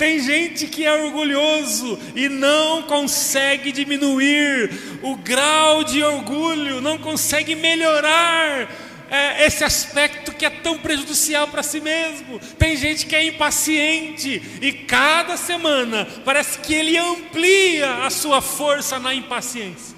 Tem 0.00 0.18
gente 0.18 0.66
que 0.66 0.86
é 0.86 1.04
orgulhoso 1.04 1.98
e 2.16 2.26
não 2.26 2.84
consegue 2.84 3.70
diminuir 3.70 4.70
o 5.02 5.14
grau 5.14 5.84
de 5.84 6.02
orgulho, 6.02 6.80
não 6.80 6.96
consegue 6.96 7.54
melhorar 7.54 8.66
é, 9.10 9.44
esse 9.44 9.62
aspecto 9.62 10.32
que 10.32 10.46
é 10.46 10.48
tão 10.48 10.78
prejudicial 10.78 11.48
para 11.48 11.62
si 11.62 11.82
mesmo. 11.82 12.40
Tem 12.58 12.78
gente 12.78 13.04
que 13.04 13.14
é 13.14 13.26
impaciente 13.26 14.40
e 14.62 14.72
cada 14.72 15.36
semana 15.36 16.08
parece 16.24 16.60
que 16.60 16.72
ele 16.72 16.96
amplia 16.96 17.96
a 17.96 18.08
sua 18.08 18.40
força 18.40 18.98
na 18.98 19.14
impaciência. 19.14 19.94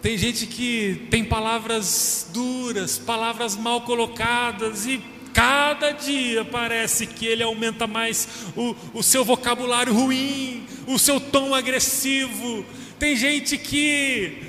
Tem 0.00 0.16
gente 0.16 0.46
que 0.46 1.08
tem 1.10 1.22
palavras 1.22 2.26
duras, 2.32 2.96
palavras 2.96 3.54
mal 3.54 3.82
colocadas 3.82 4.86
e 4.86 5.19
cada 5.32 5.92
dia 5.92 6.44
parece 6.44 7.06
que 7.06 7.26
ele 7.26 7.42
aumenta 7.42 7.86
mais 7.86 8.28
o, 8.56 8.74
o 8.94 9.02
seu 9.02 9.24
vocabulário 9.24 9.92
ruim, 9.92 10.66
o 10.86 10.98
seu 10.98 11.20
tom 11.20 11.54
agressivo. 11.54 12.64
Tem 12.98 13.16
gente 13.16 13.56
que 13.56 14.42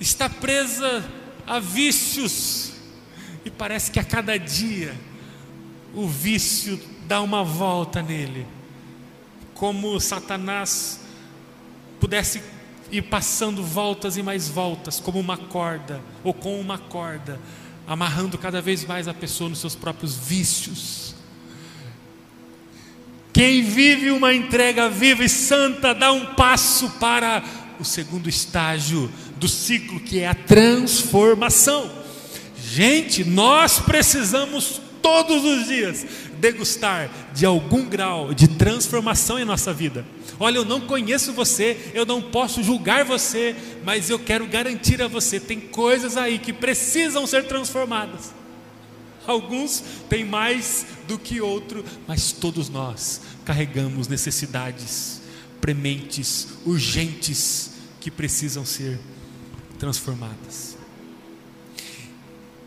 está 0.00 0.28
presa 0.28 1.04
a 1.46 1.58
vícios 1.58 2.72
e 3.44 3.50
parece 3.50 3.90
que 3.90 3.98
a 3.98 4.04
cada 4.04 4.36
dia 4.36 4.94
o 5.94 6.06
vício 6.06 6.78
dá 7.06 7.22
uma 7.22 7.42
volta 7.42 8.02
nele, 8.02 8.46
como 9.54 9.98
Satanás 10.00 11.00
pudesse 11.98 12.42
ir 12.90 13.02
passando 13.02 13.62
voltas 13.62 14.16
e 14.16 14.22
mais 14.22 14.48
voltas, 14.48 15.00
como 15.00 15.18
uma 15.18 15.36
corda, 15.36 16.00
ou 16.22 16.34
com 16.34 16.60
uma 16.60 16.78
corda, 16.78 17.40
amarrando 17.86 18.36
cada 18.36 18.60
vez 18.60 18.84
mais 18.84 19.06
a 19.06 19.14
pessoa 19.14 19.48
nos 19.48 19.60
seus 19.60 19.74
próprios 19.74 20.16
vícios. 20.16 21.14
Quem 23.32 23.62
vive 23.62 24.10
uma 24.10 24.34
entrega 24.34 24.88
viva 24.88 25.22
e 25.22 25.28
santa 25.28 25.94
dá 25.94 26.10
um 26.10 26.34
passo 26.34 26.90
para 26.98 27.44
o 27.78 27.84
segundo 27.84 28.28
estágio 28.28 29.12
do 29.36 29.46
ciclo, 29.46 30.00
que 30.00 30.20
é 30.20 30.28
a 30.28 30.34
transformação. 30.34 31.90
Gente, 32.58 33.24
nós 33.24 33.78
precisamos 33.78 34.80
todos 35.02 35.44
os 35.44 35.66
dias 35.66 36.06
degustar 36.40 37.10
de 37.34 37.44
algum 37.46 37.84
grau 37.84 38.32
de 38.32 38.48
transformação 38.48 39.38
em 39.38 39.44
nossa 39.44 39.72
vida. 39.72 40.04
Olha, 40.38 40.58
eu 40.58 40.64
não 40.64 40.80
conheço 40.80 41.32
você, 41.32 41.90
eu 41.94 42.04
não 42.04 42.20
posso 42.20 42.62
julgar 42.62 43.04
você, 43.04 43.54
mas 43.84 44.10
eu 44.10 44.18
quero 44.18 44.46
garantir 44.46 45.00
a 45.02 45.08
você: 45.08 45.40
tem 45.40 45.60
coisas 45.60 46.16
aí 46.16 46.38
que 46.38 46.52
precisam 46.52 47.26
ser 47.26 47.44
transformadas. 47.44 48.34
Alguns 49.26 49.82
têm 50.08 50.24
mais 50.24 50.86
do 51.08 51.18
que 51.18 51.40
outro, 51.40 51.84
mas 52.06 52.30
todos 52.30 52.68
nós 52.68 53.20
carregamos 53.44 54.06
necessidades 54.06 55.20
prementes, 55.60 56.48
urgentes, 56.64 57.72
que 58.00 58.10
precisam 58.10 58.64
ser 58.64 59.00
transformadas. 59.80 60.75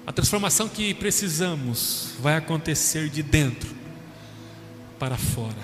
A 0.10 0.12
transformação 0.12 0.68
que 0.68 0.92
precisamos 0.92 2.14
vai 2.20 2.36
acontecer 2.36 3.10
de 3.10 3.22
dentro 3.22 3.70
para 4.98 5.16
fora. 5.16 5.62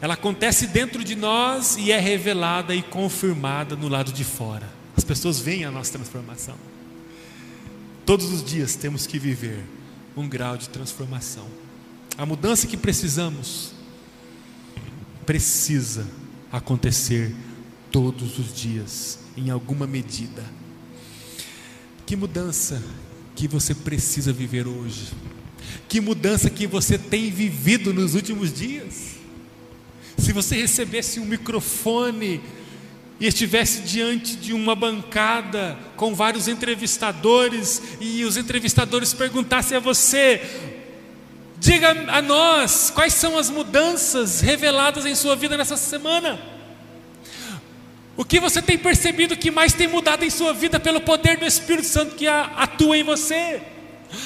Ela 0.00 0.14
acontece 0.14 0.68
dentro 0.68 1.02
de 1.02 1.16
nós 1.16 1.76
e 1.76 1.90
é 1.90 1.98
revelada 1.98 2.72
e 2.72 2.82
confirmada 2.82 3.74
no 3.74 3.88
lado 3.88 4.12
de 4.12 4.22
fora. 4.22 4.70
As 4.96 5.02
pessoas 5.02 5.40
veem 5.40 5.64
a 5.64 5.72
nossa 5.72 5.90
transformação. 5.90 6.54
Todos 8.06 8.30
os 8.30 8.44
dias 8.44 8.76
temos 8.76 9.08
que 9.08 9.18
viver 9.18 9.64
um 10.16 10.28
grau 10.28 10.56
de 10.56 10.68
transformação. 10.68 11.48
A 12.16 12.24
mudança 12.24 12.68
que 12.68 12.76
precisamos 12.76 13.72
precisa 15.26 16.06
acontecer 16.52 17.34
todos 17.90 18.38
os 18.38 18.54
dias, 18.54 19.18
em 19.36 19.50
alguma 19.50 19.84
medida. 19.84 20.44
Que 22.06 22.14
mudança 22.14 22.80
que 23.34 23.48
você 23.48 23.74
precisa 23.74 24.32
viver 24.32 24.66
hoje? 24.66 25.08
Que 25.88 26.00
mudança 26.00 26.50
que 26.50 26.66
você 26.66 26.98
tem 26.98 27.30
vivido 27.30 27.92
nos 27.92 28.14
últimos 28.14 28.52
dias? 28.52 29.16
Se 30.18 30.32
você 30.32 30.56
recebesse 30.56 31.20
um 31.20 31.24
microfone 31.24 32.40
e 33.18 33.26
estivesse 33.26 33.82
diante 33.82 34.36
de 34.36 34.52
uma 34.52 34.74
bancada 34.74 35.78
com 35.96 36.14
vários 36.14 36.48
entrevistadores 36.48 37.80
e 38.00 38.24
os 38.24 38.36
entrevistadores 38.36 39.14
perguntassem 39.14 39.76
a 39.76 39.80
você: 39.80 40.40
diga 41.58 41.90
a 42.08 42.20
nós 42.20 42.90
quais 42.90 43.14
são 43.14 43.38
as 43.38 43.48
mudanças 43.48 44.40
reveladas 44.40 45.06
em 45.06 45.14
sua 45.14 45.36
vida 45.36 45.56
nessa 45.56 45.76
semana. 45.76 46.40
O 48.16 48.24
que 48.24 48.38
você 48.38 48.60
tem 48.60 48.76
percebido 48.76 49.36
que 49.36 49.50
mais 49.50 49.72
tem 49.72 49.88
mudado 49.88 50.24
em 50.24 50.30
sua 50.30 50.52
vida 50.52 50.78
pelo 50.78 51.00
poder 51.00 51.38
do 51.38 51.46
Espírito 51.46 51.86
Santo 51.88 52.14
que 52.14 52.26
atua 52.26 52.98
em 52.98 53.02
você? 53.02 53.60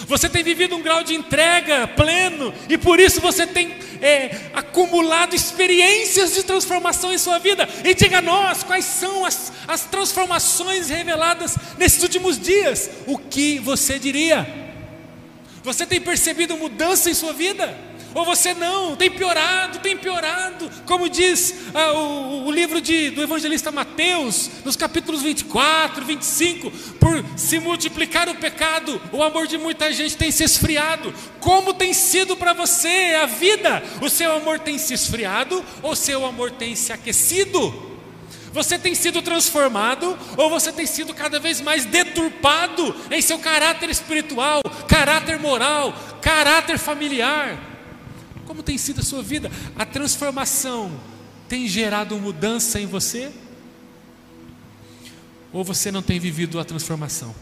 Você 0.08 0.28
tem 0.28 0.42
vivido 0.42 0.74
um 0.74 0.82
grau 0.82 1.04
de 1.04 1.14
entrega 1.14 1.86
pleno 1.86 2.52
e 2.68 2.76
por 2.76 2.98
isso 2.98 3.20
você 3.20 3.46
tem 3.46 3.76
é, 4.02 4.50
acumulado 4.52 5.34
experiências 5.34 6.34
de 6.34 6.42
transformação 6.42 7.12
em 7.12 7.18
sua 7.18 7.38
vida. 7.38 7.68
E 7.84 7.94
diga 7.94 8.18
a 8.18 8.22
nós 8.22 8.64
quais 8.64 8.84
são 8.84 9.24
as, 9.24 9.52
as 9.68 9.82
transformações 9.82 10.88
reveladas 10.88 11.56
nesses 11.78 12.02
últimos 12.02 12.40
dias. 12.40 12.90
O 13.06 13.16
que 13.16 13.60
você 13.60 13.96
diria? 13.96 14.44
Você 15.62 15.86
tem 15.86 16.00
percebido 16.00 16.56
mudança 16.56 17.08
em 17.08 17.14
sua 17.14 17.32
vida? 17.32 17.72
Ou 18.16 18.24
você 18.24 18.54
não, 18.54 18.96
tem 18.96 19.10
piorado, 19.10 19.78
tem 19.80 19.94
piorado, 19.94 20.70
como 20.86 21.06
diz 21.06 21.54
ah, 21.74 21.92
o, 21.92 22.46
o, 22.46 22.50
livro 22.50 22.80
de, 22.80 23.10
do 23.10 23.22
evangelista 23.22 23.70
Mateus, 23.70 24.48
nos 24.64 24.74
capítulos 24.74 25.20
24, 25.20 26.02
25, 26.02 26.70
por 26.98 27.22
se 27.36 27.58
multiplicar 27.58 28.26
o 28.30 28.34
pecado, 28.36 28.98
o 29.12 29.22
amor 29.22 29.46
de 29.46 29.58
muita 29.58 29.92
gente 29.92 30.16
tem 30.16 30.30
se 30.30 30.42
esfriado. 30.42 31.12
Como 31.40 31.74
tem 31.74 31.92
sido 31.92 32.38
para 32.38 32.54
você 32.54 33.18
a 33.22 33.26
vida? 33.26 33.82
O 34.00 34.08
seu 34.08 34.34
amor 34.34 34.60
tem 34.60 34.78
se 34.78 34.94
esfriado 34.94 35.62
ou 35.82 35.94
seu 35.94 36.24
amor 36.24 36.50
tem 36.52 36.74
se 36.74 36.94
aquecido? 36.94 37.98
Você 38.50 38.78
tem 38.78 38.94
sido 38.94 39.20
transformado 39.20 40.18
ou 40.38 40.48
você 40.48 40.72
tem 40.72 40.86
sido 40.86 41.12
cada 41.12 41.38
vez 41.38 41.60
mais 41.60 41.84
deturpado 41.84 42.96
em 43.10 43.20
seu 43.20 43.38
caráter 43.38 43.90
espiritual, 43.90 44.62
caráter 44.88 45.38
moral, 45.38 45.92
caráter 46.22 46.78
familiar? 46.78 47.75
Como 48.46 48.62
tem 48.62 48.78
sido 48.78 49.00
a 49.00 49.02
sua 49.02 49.22
vida? 49.22 49.50
A 49.76 49.84
transformação 49.84 50.90
tem 51.48 51.66
gerado 51.66 52.16
mudança 52.18 52.80
em 52.80 52.86
você? 52.86 53.32
Ou 55.52 55.64
você 55.64 55.90
não 55.90 56.02
tem 56.02 56.20
vivido 56.20 56.58
a 56.60 56.64
transformação? 56.64 57.34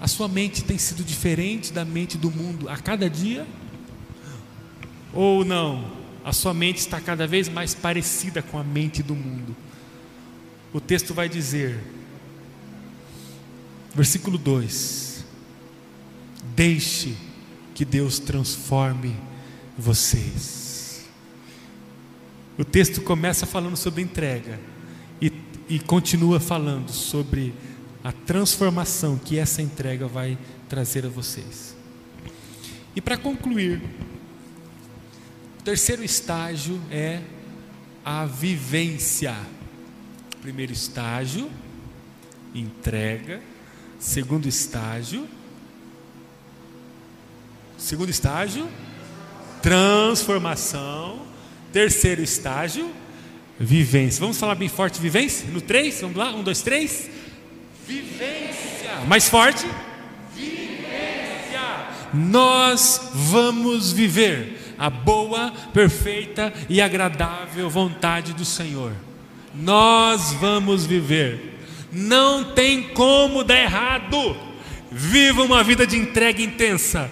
A 0.00 0.08
sua 0.08 0.28
mente 0.28 0.62
tem 0.62 0.76
sido 0.76 1.02
diferente 1.02 1.72
da 1.72 1.84
mente 1.84 2.18
do 2.18 2.30
mundo 2.30 2.68
a 2.68 2.76
cada 2.76 3.08
dia? 3.08 3.46
Ou 5.12 5.44
não? 5.44 5.90
A 6.24 6.32
sua 6.32 6.52
mente 6.52 6.78
está 6.78 7.00
cada 7.00 7.26
vez 7.26 7.48
mais 7.48 7.74
parecida 7.74 8.42
com 8.42 8.58
a 8.58 8.64
mente 8.64 9.02
do 9.02 9.14
mundo. 9.14 9.56
O 10.72 10.80
texto 10.80 11.14
vai 11.14 11.28
dizer, 11.28 11.80
versículo 13.94 14.36
2: 14.36 15.24
Deixe 16.54 17.25
que 17.76 17.84
Deus 17.84 18.18
transforme 18.18 19.14
vocês. 19.76 21.04
O 22.56 22.64
texto 22.64 23.02
começa 23.02 23.44
falando 23.44 23.76
sobre 23.76 24.00
entrega 24.00 24.58
e, 25.20 25.30
e 25.68 25.78
continua 25.78 26.40
falando 26.40 26.90
sobre 26.90 27.52
a 28.02 28.12
transformação 28.12 29.18
que 29.18 29.38
essa 29.38 29.60
entrega 29.60 30.08
vai 30.08 30.38
trazer 30.70 31.04
a 31.04 31.10
vocês. 31.10 31.76
E 32.94 33.00
para 33.02 33.18
concluir, 33.18 33.82
o 35.60 35.62
terceiro 35.62 36.02
estágio 36.02 36.80
é 36.90 37.20
a 38.02 38.24
vivência. 38.24 39.36
Primeiro 40.40 40.72
estágio, 40.72 41.50
entrega. 42.54 43.42
Segundo 43.98 44.48
estágio, 44.48 45.28
segundo 47.76 48.10
estágio, 48.10 48.68
transformação. 49.62 51.24
Terceiro 51.72 52.22
estágio, 52.22 52.90
vivência. 53.58 54.20
Vamos 54.20 54.38
falar 54.38 54.54
bem 54.54 54.68
forte, 54.68 55.00
vivência? 55.00 55.46
No 55.50 55.60
três, 55.60 56.00
vamos 56.00 56.16
lá? 56.16 56.32
Um, 56.32 56.42
dois, 56.42 56.62
três. 56.62 57.10
Vivência. 57.86 59.00
Mais 59.06 59.28
forte. 59.28 59.66
Vivência. 60.34 61.60
Nós 62.14 63.10
vamos 63.12 63.92
viver 63.92 64.74
a 64.78 64.88
boa, 64.88 65.52
perfeita 65.74 66.52
e 66.68 66.80
agradável 66.80 67.68
vontade 67.68 68.32
do 68.32 68.44
Senhor. 68.44 68.92
Nós 69.54 70.32
vamos 70.32 70.86
viver. 70.86 71.58
Não 71.92 72.54
tem 72.54 72.84
como 72.90 73.44
dar 73.44 73.58
errado. 73.58 74.36
Viva 74.90 75.42
uma 75.42 75.62
vida 75.62 75.86
de 75.86 75.96
entrega 75.98 76.40
intensa 76.40 77.10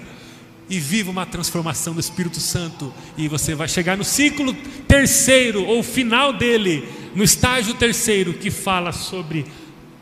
e 0.69 0.81
viva 0.81 1.11
uma 1.11 1.27
transformação 1.27 1.95
do 1.95 2.01
Espírito 2.01 2.41
Santo, 2.41 2.93
e 3.17 3.29
você 3.29 3.55
vai 3.55 3.69
chegar 3.69 3.97
no 3.97 4.05
ciclo 4.05 4.55
terceiro, 4.89 5.65
ou 5.65 5.83
final 5.83 6.33
dele, 6.33 6.89
no 7.15 7.23
estágio 7.23 7.75
terceiro, 7.75 8.35
que 8.35 8.51
fala 8.51 8.93
sobre 8.93 9.47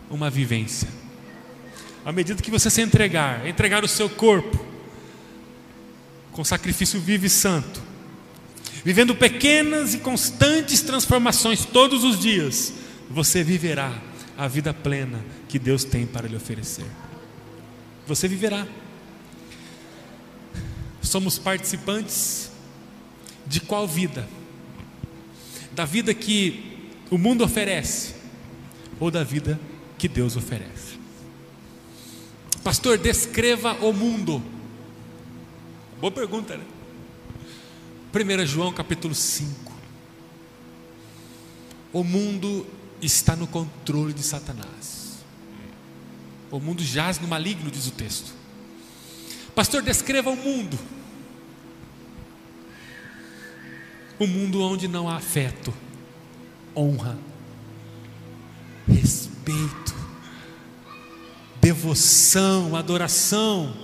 uma 0.09 0.31
vivência. 0.31 0.89
À 2.05 2.13
medida 2.13 2.43
que 2.43 2.51
você 2.51 2.71
se 2.71 2.81
entregar, 2.81 3.47
entregar 3.47 3.85
o 3.85 3.89
seu 3.89 4.09
corpo, 4.09 4.65
com 6.33 6.45
sacrifício 6.45 7.01
vivo 7.01 7.27
e 7.27 7.31
santo, 7.31 7.83
vivendo 8.85 9.15
pequenas 9.15 9.95
e 9.95 9.99
constantes 9.99 10.81
transformações 10.81 11.65
todos 11.65 12.05
os 12.05 12.19
dias, 12.19 12.73
você 13.11 13.43
viverá 13.43 13.93
a 14.37 14.49
vida 14.49 14.73
plena 14.73 15.25
que 15.49 15.59
Deus 15.59 15.85
tem 15.85 16.07
para 16.07 16.27
lhe 16.27 16.35
oferecer. 16.35 16.87
Você 18.07 18.27
viverá 18.27 18.67
somos 21.03 21.39
participantes 21.39 22.51
de 23.47 23.61
qual 23.61 23.87
vida? 23.87 24.29
Da 25.73 25.85
vida 25.85 26.15
que 26.15 26.91
o 27.11 27.19
mundo 27.19 27.45
oferece 27.45 28.15
ou 28.99 29.11
da 29.11 29.25
vida 29.25 29.61
que 29.99 30.09
Deus 30.09 30.37
oferece? 30.37 30.99
Pastor, 32.63 32.97
descreva 32.97 33.75
o 33.85 33.93
mundo. 33.93 34.43
Boa 36.01 36.13
pergunta, 36.13 36.57
né? 36.57 36.65
1 38.15 38.47
João 38.47 38.73
capítulo 38.73 39.15
5. 39.15 39.73
O 41.93 42.05
mundo 42.05 42.67
está 43.01 43.35
no 43.35 43.47
controle 43.47 44.13
de 44.13 44.23
Satanás. 44.23 45.19
O 46.51 46.61
mundo 46.61 46.83
jaz 46.85 47.19
no 47.19 47.27
maligno, 47.27 47.71
diz 47.71 47.87
o 47.87 47.91
texto. 47.91 48.42
Pastor, 49.55 49.83
descreva 49.83 50.31
o 50.31 50.37
mundo. 50.37 50.79
O 54.19 54.27
mundo 54.27 54.63
onde 54.63 54.89
não 54.89 55.09
há 55.09 55.17
afeto, 55.17 55.75
honra, 56.77 57.19
respeito, 58.89 59.95
devoção, 61.61 62.77
adoração. 62.77 63.75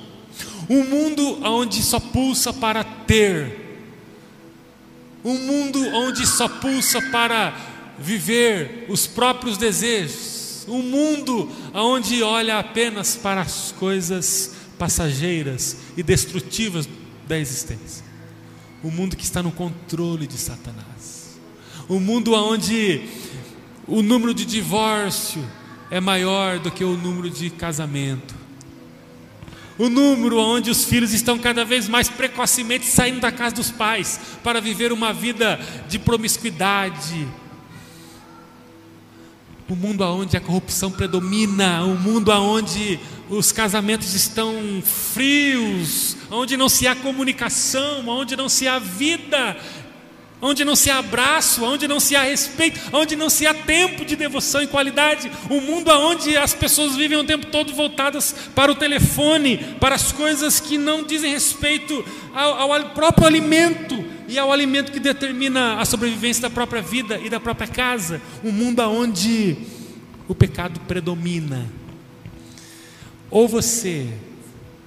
Um 0.71 0.85
mundo 0.85 1.45
onde 1.45 1.83
só 1.83 1.99
pulsa 1.99 2.53
para 2.53 2.85
ter. 2.85 3.81
Um 5.25 5.35
mundo 5.35 5.85
onde 5.89 6.27
só 6.27 6.49
pulsa 6.49 7.03
para 7.11 7.55
viver 7.99 8.87
os 8.89 9.07
próprios 9.07 9.59
desejos. 9.59 10.67
Um 10.69 10.83
mundo 10.83 11.51
onde 11.75 12.23
olha 12.23 12.59
apenas 12.59 13.17
para 13.17 13.41
as 13.41 13.73
coisas 13.73 14.58
passageiras 14.79 15.77
e 15.97 16.03
destrutivas 16.03 16.89
da 17.27 17.39
existência. 17.39 18.05
O 18.83 18.91
mundo 18.91 19.17
que 19.17 19.25
está 19.25 19.43
no 19.43 19.51
controle 19.51 20.27
de 20.27 20.39
Satanás. 20.39 21.39
O 21.89 21.99
mundo 21.99 22.35
onde 22.35 23.03
o 23.87 24.03
número 24.03 24.33
de 24.33 24.45
divórcio 24.45 25.45
é 25.91 26.01
maior 26.01 26.59
do 26.59 26.71
que 26.71 26.85
o 26.85 26.97
número 26.97 27.31
de 27.31 27.51
casamento. 27.51 28.35
O 29.79 29.89
número 29.89 30.39
onde 30.39 30.71
os 30.71 30.85
filhos 30.85 31.13
estão 31.13 31.39
cada 31.39 31.65
vez 31.65 31.89
mais 31.89 32.09
precocemente 32.09 32.85
saindo 32.87 33.21
da 33.21 33.31
casa 33.31 33.55
dos 33.55 33.71
pais 33.71 34.21
para 34.43 34.61
viver 34.61 34.93
uma 34.93 35.13
vida 35.13 35.59
de 35.89 35.99
promiscuidade, 35.99 37.29
o 39.69 39.77
mundo 39.77 40.03
onde 40.03 40.35
a 40.35 40.41
corrupção 40.41 40.91
predomina, 40.91 41.85
o 41.85 41.95
mundo 41.95 42.31
onde 42.31 42.99
os 43.29 43.53
casamentos 43.53 44.15
estão 44.15 44.83
frios, 44.83 46.17
onde 46.31 46.57
não 46.57 46.71
se 46.71 46.87
há 46.87 46.97
comunicação, 46.97 48.09
onde 48.09 48.35
não 48.35 48.49
se 48.49 48.67
há 48.67 48.79
vida, 48.79 49.59
onde 50.41 50.65
não 50.65 50.75
se 50.75 50.91
há 50.91 50.97
abraço, 50.97 51.63
onde 51.65 51.87
não 51.87 52.01
se 52.01 52.17
há 52.17 52.23
respeito, 52.23 52.81
onde 52.95 53.15
não 53.15 53.29
se 53.29 53.47
há 53.47 53.53
tempo 53.53 54.07
de 54.07 54.17
devoção 54.17 54.63
e 54.63 54.67
qualidade, 54.67 55.31
um 55.51 55.61
mundo 55.61 55.91
onde 55.91 56.35
as 56.35 56.55
pessoas 56.55 56.97
vivem 56.97 57.19
o 57.19 57.25
tempo 57.25 57.49
todo 57.49 57.75
voltadas 57.75 58.35
para 58.55 58.73
o 58.73 58.75
telefone, 58.75 59.59
para 59.79 59.95
as 59.95 60.13
coisas 60.13 60.61
que 60.61 60.79
não 60.79 61.03
dizem 61.03 61.31
respeito 61.31 62.03
ao, 62.35 62.73
ao 62.73 62.85
próprio 62.91 63.27
alimento 63.27 64.08
e 64.29 64.39
ao 64.39 64.53
alimento 64.53 64.93
que 64.93 65.01
determina 65.01 65.81
a 65.81 65.85
sobrevivência 65.85 66.43
da 66.43 66.51
própria 66.51 66.83
vida 66.83 67.19
e 67.19 67.31
da 67.31 67.41
própria 67.41 67.67
casa, 67.67 68.21
um 68.45 68.53
mundo 68.53 68.83
onde 68.83 69.57
o 70.29 70.35
pecado 70.35 70.79
predomina. 70.81 71.67
Ou 73.31 73.49
você 73.49 74.07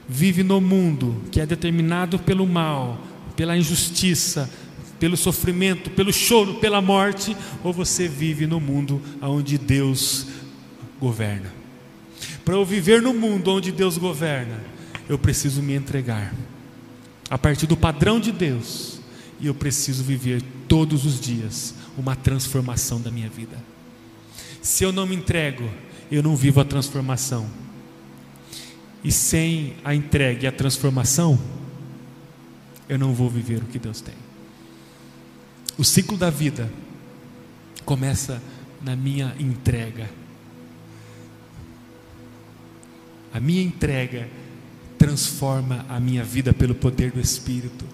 vive 0.07 0.43
no 0.43 0.61
mundo 0.61 1.23
que 1.31 1.41
é 1.41 1.45
determinado 1.45 2.19
pelo 2.19 2.45
mal, 2.45 3.01
pela 3.35 3.57
injustiça, 3.57 4.49
pelo 4.99 5.17
sofrimento, 5.17 5.89
pelo 5.89 6.13
choro, 6.13 6.55
pela 6.55 6.79
morte, 6.79 7.35
ou 7.63 7.73
você 7.73 8.07
vive 8.07 8.45
no 8.45 8.59
mundo 8.59 9.01
onde 9.19 9.57
Deus 9.57 10.27
governa. 10.99 11.51
Para 12.45 12.53
eu 12.53 12.63
viver 12.63 13.01
no 13.01 13.11
mundo 13.11 13.51
onde 13.51 13.71
Deus 13.71 13.97
governa, 13.97 14.63
eu 15.09 15.17
preciso 15.17 15.63
me 15.63 15.73
entregar 15.73 16.31
a 17.31 17.37
partir 17.37 17.65
do 17.65 17.75
padrão 17.75 18.19
de 18.19 18.31
Deus, 18.31 19.00
e 19.41 19.47
eu 19.47 19.55
preciso 19.55 20.03
viver 20.03 20.41
todos 20.67 21.05
os 21.05 21.19
dias 21.19 21.73
uma 21.97 22.15
transformação 22.15 23.01
da 23.01 23.09
minha 23.09 23.29
vida. 23.29 23.57
Se 24.61 24.83
eu 24.83 24.91
não 24.91 25.07
me 25.07 25.15
entrego, 25.15 25.67
eu 26.11 26.21
não 26.21 26.35
vivo 26.35 26.61
a 26.61 26.65
transformação. 26.65 27.49
E 29.03 29.11
sem 29.11 29.75
a 29.83 29.95
entrega 29.95 30.43
e 30.43 30.47
a 30.47 30.51
transformação, 30.51 31.39
eu 32.87 32.99
não 32.99 33.13
vou 33.13 33.29
viver 33.29 33.63
o 33.63 33.65
que 33.65 33.79
Deus 33.79 33.99
tem. 33.99 34.13
O 35.77 35.83
ciclo 35.83 36.17
da 36.17 36.29
vida 36.29 36.71
começa 37.83 38.41
na 38.81 38.95
minha 38.95 39.35
entrega. 39.39 40.07
A 43.33 43.39
minha 43.39 43.63
entrega 43.63 44.29
transforma 44.99 45.83
a 45.89 45.99
minha 45.99 46.23
vida 46.23 46.53
pelo 46.53 46.75
poder 46.75 47.11
do 47.11 47.19
Espírito. 47.19 47.85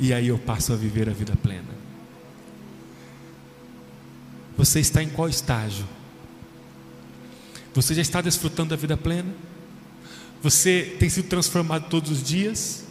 E 0.00 0.14
aí 0.14 0.28
eu 0.28 0.38
passo 0.38 0.72
a 0.72 0.76
viver 0.76 1.10
a 1.10 1.12
vida 1.12 1.36
plena. 1.36 1.68
Você 4.56 4.80
está 4.80 5.02
em 5.02 5.10
qual 5.10 5.28
estágio? 5.28 5.86
Você 7.74 7.94
já 7.94 8.00
está 8.00 8.22
desfrutando 8.22 8.70
da 8.70 8.76
vida 8.76 8.96
plena? 8.96 9.32
Você 10.42 10.96
tem 10.98 11.10
sido 11.10 11.28
transformado 11.28 11.90
todos 11.90 12.10
os 12.10 12.22
dias 12.22 12.84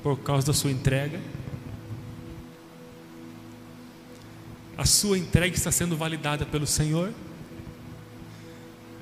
por 0.00 0.16
causa 0.20 0.46
da 0.46 0.52
sua 0.52 0.70
entrega? 0.70 1.20
A 4.78 4.86
sua 4.86 5.18
entrega 5.18 5.56
está 5.56 5.72
sendo 5.72 5.96
validada 5.96 6.46
pelo 6.46 6.68
Senhor? 6.68 7.12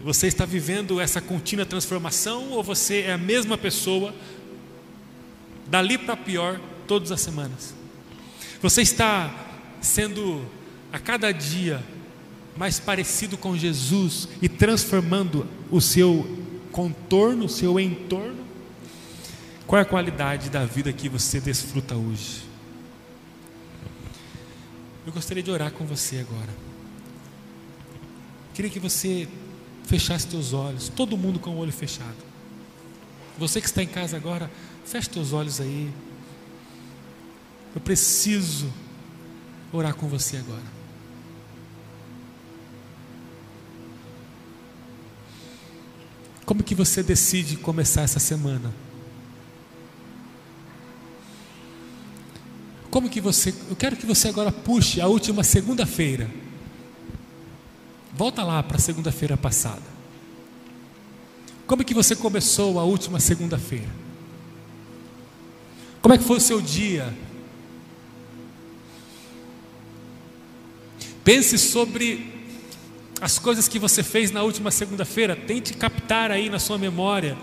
Você 0.02 0.26
está 0.26 0.46
vivendo 0.46 1.00
essa 1.00 1.20
contínua 1.20 1.66
transformação 1.66 2.50
ou 2.50 2.62
você 2.62 3.02
é 3.02 3.12
a 3.12 3.18
mesma 3.18 3.58
pessoa, 3.58 4.14
dali 5.68 5.96
para 5.96 6.16
pior, 6.16 6.58
todas 6.92 7.10
as 7.10 7.22
semanas? 7.22 7.74
Você 8.60 8.82
está 8.82 9.34
sendo 9.80 10.44
a 10.92 10.98
cada 10.98 11.32
dia 11.32 11.82
mais 12.54 12.78
parecido 12.78 13.38
com 13.38 13.56
Jesus 13.56 14.28
e 14.42 14.48
transformando 14.48 15.48
o 15.70 15.80
seu 15.80 16.38
contorno, 16.70 17.46
o 17.46 17.48
seu 17.48 17.80
entorno? 17.80 18.44
Qual 19.66 19.78
é 19.78 19.82
a 19.82 19.86
qualidade 19.86 20.50
da 20.50 20.66
vida 20.66 20.92
que 20.92 21.08
você 21.08 21.40
desfruta 21.40 21.94
hoje? 21.94 22.42
Eu 25.06 25.14
gostaria 25.14 25.42
de 25.42 25.50
orar 25.50 25.72
com 25.72 25.86
você 25.86 26.18
agora. 26.18 26.50
Queria 28.52 28.70
que 28.70 28.78
você 28.78 29.26
fechasse 29.84 30.26
teus 30.26 30.52
olhos, 30.52 30.90
todo 30.90 31.16
mundo 31.16 31.38
com 31.38 31.52
o 31.52 31.56
olho 31.56 31.72
fechado. 31.72 32.18
Você 33.38 33.62
que 33.62 33.66
está 33.66 33.82
em 33.82 33.88
casa 33.88 34.14
agora, 34.14 34.50
feche 34.84 35.08
teus 35.08 35.32
olhos 35.32 35.58
aí. 35.58 35.90
Eu 37.74 37.80
preciso 37.80 38.72
orar 39.72 39.94
com 39.94 40.06
você 40.06 40.36
agora. 40.36 40.82
Como 46.44 46.62
que 46.62 46.74
você 46.74 47.02
decide 47.02 47.56
começar 47.56 48.02
essa 48.02 48.18
semana? 48.18 48.72
Como 52.90 53.08
que 53.08 53.22
você. 53.22 53.54
Eu 53.70 53.76
quero 53.76 53.96
que 53.96 54.04
você 54.04 54.28
agora 54.28 54.52
puxe 54.52 55.00
a 55.00 55.06
última 55.06 55.42
segunda-feira. 55.42 56.30
Volta 58.12 58.42
lá 58.42 58.62
para 58.62 58.76
a 58.76 58.80
segunda-feira 58.80 59.34
passada. 59.34 59.80
Como 61.66 61.82
que 61.82 61.94
você 61.94 62.14
começou 62.14 62.78
a 62.78 62.84
última 62.84 63.18
segunda-feira? 63.18 63.88
Como 66.02 66.12
é 66.14 66.18
que 66.18 66.24
foi 66.24 66.36
o 66.36 66.40
seu 66.40 66.60
dia? 66.60 67.16
Pense 71.24 71.58
sobre 71.58 72.32
as 73.20 73.38
coisas 73.38 73.68
que 73.68 73.78
você 73.78 74.02
fez 74.02 74.30
na 74.30 74.42
última 74.42 74.70
segunda-feira. 74.70 75.36
Tente 75.36 75.74
captar 75.74 76.30
aí 76.30 76.48
na 76.48 76.58
sua 76.58 76.78
memória 76.78 77.36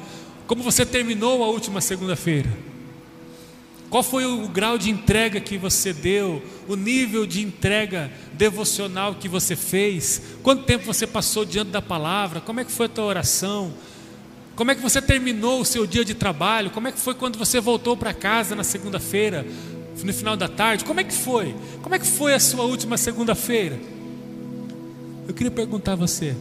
como 0.45 0.63
você 0.63 0.86
terminou 0.86 1.43
a 1.43 1.47
última 1.47 1.80
segunda-feira. 1.80 2.49
Qual 3.89 4.03
foi 4.03 4.25
o 4.25 4.47
grau 4.47 4.77
de 4.77 4.89
entrega 4.89 5.39
que 5.39 5.57
você 5.57 5.93
deu? 5.93 6.43
O 6.67 6.75
nível 6.75 7.25
de 7.25 7.41
entrega 7.41 8.11
devocional 8.34 9.15
que 9.15 9.27
você 9.27 9.55
fez? 9.55 10.21
Quanto 10.43 10.63
tempo 10.63 10.86
você 10.86 11.07
passou 11.07 11.45
diante 11.45 11.71
da 11.71 11.82
palavra? 11.82 12.41
Como 12.41 12.59
é 12.59 12.65
que 12.65 12.71
foi 12.71 12.88
a 12.88 12.89
tua 12.89 13.05
oração? 13.05 13.73
Como 14.55 14.71
é 14.71 14.75
que 14.75 14.82
você 14.82 15.01
terminou 15.01 15.61
o 15.61 15.65
seu 15.65 15.88
dia 15.88 16.03
de 16.03 16.13
trabalho? 16.13 16.69
Como 16.69 16.88
é 16.88 16.91
que 16.91 16.99
foi 16.99 17.13
quando 17.13 17.38
você 17.38 17.59
voltou 17.59 17.95
para 17.95 18.13
casa 18.13 18.55
na 18.55 18.63
segunda-feira, 18.63 19.47
no 20.06 20.14
final 20.14 20.36
da 20.38 20.47
tarde? 20.47 20.86
Como 20.86 21.00
é 21.00 21.04
que 21.04 21.14
foi? 21.14 21.56
Como 21.82 21.95
é 21.95 22.00
que 22.00 22.08
foi 22.08 22.34
a 22.34 22.39
sua 22.39 22.64
última 22.64 22.97
segunda-feira? 22.97 23.80
Eu 25.28 25.34
queria 25.34 25.52
perguntar 25.52 25.93
a 25.93 25.95
você: 25.95 26.36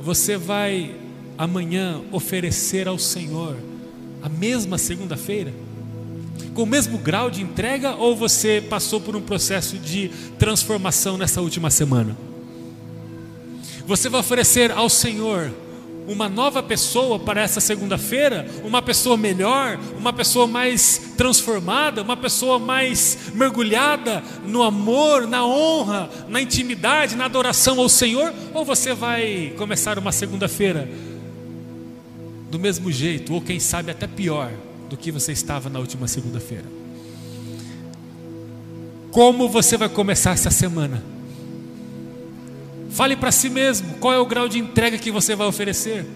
você 0.00 0.36
vai 0.36 0.94
amanhã 1.36 2.00
oferecer 2.10 2.88
ao 2.88 2.98
Senhor 2.98 3.56
a 4.22 4.28
mesma 4.28 4.78
segunda-feira? 4.78 5.52
com 6.58 6.64
o 6.64 6.66
mesmo 6.66 6.98
grau 6.98 7.30
de 7.30 7.40
entrega 7.40 7.94
ou 7.94 8.16
você 8.16 8.60
passou 8.60 9.00
por 9.00 9.14
um 9.14 9.20
processo 9.20 9.78
de 9.78 10.10
transformação 10.40 11.16
nessa 11.16 11.40
última 11.40 11.70
semana? 11.70 12.16
Você 13.86 14.08
vai 14.08 14.18
oferecer 14.18 14.72
ao 14.72 14.88
Senhor 14.88 15.52
uma 16.08 16.28
nova 16.28 16.62
pessoa 16.62 17.18
para 17.18 17.42
essa 17.42 17.60
segunda-feira, 17.60 18.48
uma 18.64 18.80
pessoa 18.80 19.16
melhor, 19.16 19.78
uma 19.98 20.12
pessoa 20.12 20.46
mais 20.46 21.12
transformada, 21.16 22.02
uma 22.02 22.16
pessoa 22.16 22.58
mais 22.58 23.30
mergulhada 23.34 24.22
no 24.46 24.62
amor, 24.62 25.26
na 25.26 25.46
honra, 25.46 26.08
na 26.28 26.40
intimidade, 26.40 27.14
na 27.14 27.26
adoração 27.26 27.78
ao 27.78 27.88
Senhor, 27.90 28.32
ou 28.54 28.64
você 28.64 28.94
vai 28.94 29.52
começar 29.58 29.98
uma 29.98 30.10
segunda-feira 30.10 30.88
do 32.50 32.58
mesmo 32.58 32.90
jeito, 32.90 33.34
ou 33.34 33.42
quem 33.42 33.60
sabe 33.60 33.90
até 33.90 34.06
pior, 34.06 34.50
do 34.88 34.96
que 34.96 35.12
você 35.12 35.32
estava 35.32 35.68
na 35.68 35.78
última 35.78 36.08
segunda-feira. 36.08 36.64
Como 39.10 39.46
você 39.48 39.76
vai 39.76 39.90
começar 39.90 40.30
essa 40.30 40.50
semana? 40.50 41.17
Fale 42.90 43.16
para 43.16 43.30
si 43.30 43.50
mesmo 43.50 43.94
qual 43.98 44.14
é 44.14 44.18
o 44.18 44.26
grau 44.26 44.48
de 44.48 44.58
entrega 44.58 44.98
que 44.98 45.10
você 45.10 45.34
vai 45.34 45.46
oferecer. 45.46 46.06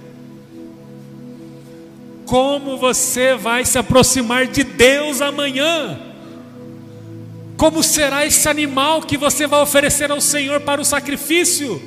Como 2.26 2.78
você 2.78 3.34
vai 3.34 3.64
se 3.64 3.78
aproximar 3.78 4.46
de 4.46 4.64
Deus 4.64 5.20
amanhã? 5.20 6.00
Como 7.56 7.82
será 7.82 8.26
esse 8.26 8.48
animal 8.48 9.02
que 9.02 9.16
você 9.16 9.46
vai 9.46 9.60
oferecer 9.60 10.10
ao 10.10 10.20
Senhor 10.20 10.60
para 10.62 10.80
o 10.80 10.84
sacrifício? 10.84 11.80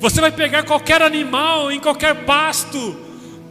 Você 0.00 0.20
vai 0.20 0.30
pegar 0.30 0.64
qualquer 0.64 1.02
animal 1.02 1.72
em 1.72 1.80
qualquer 1.80 2.24
pasto 2.24 2.96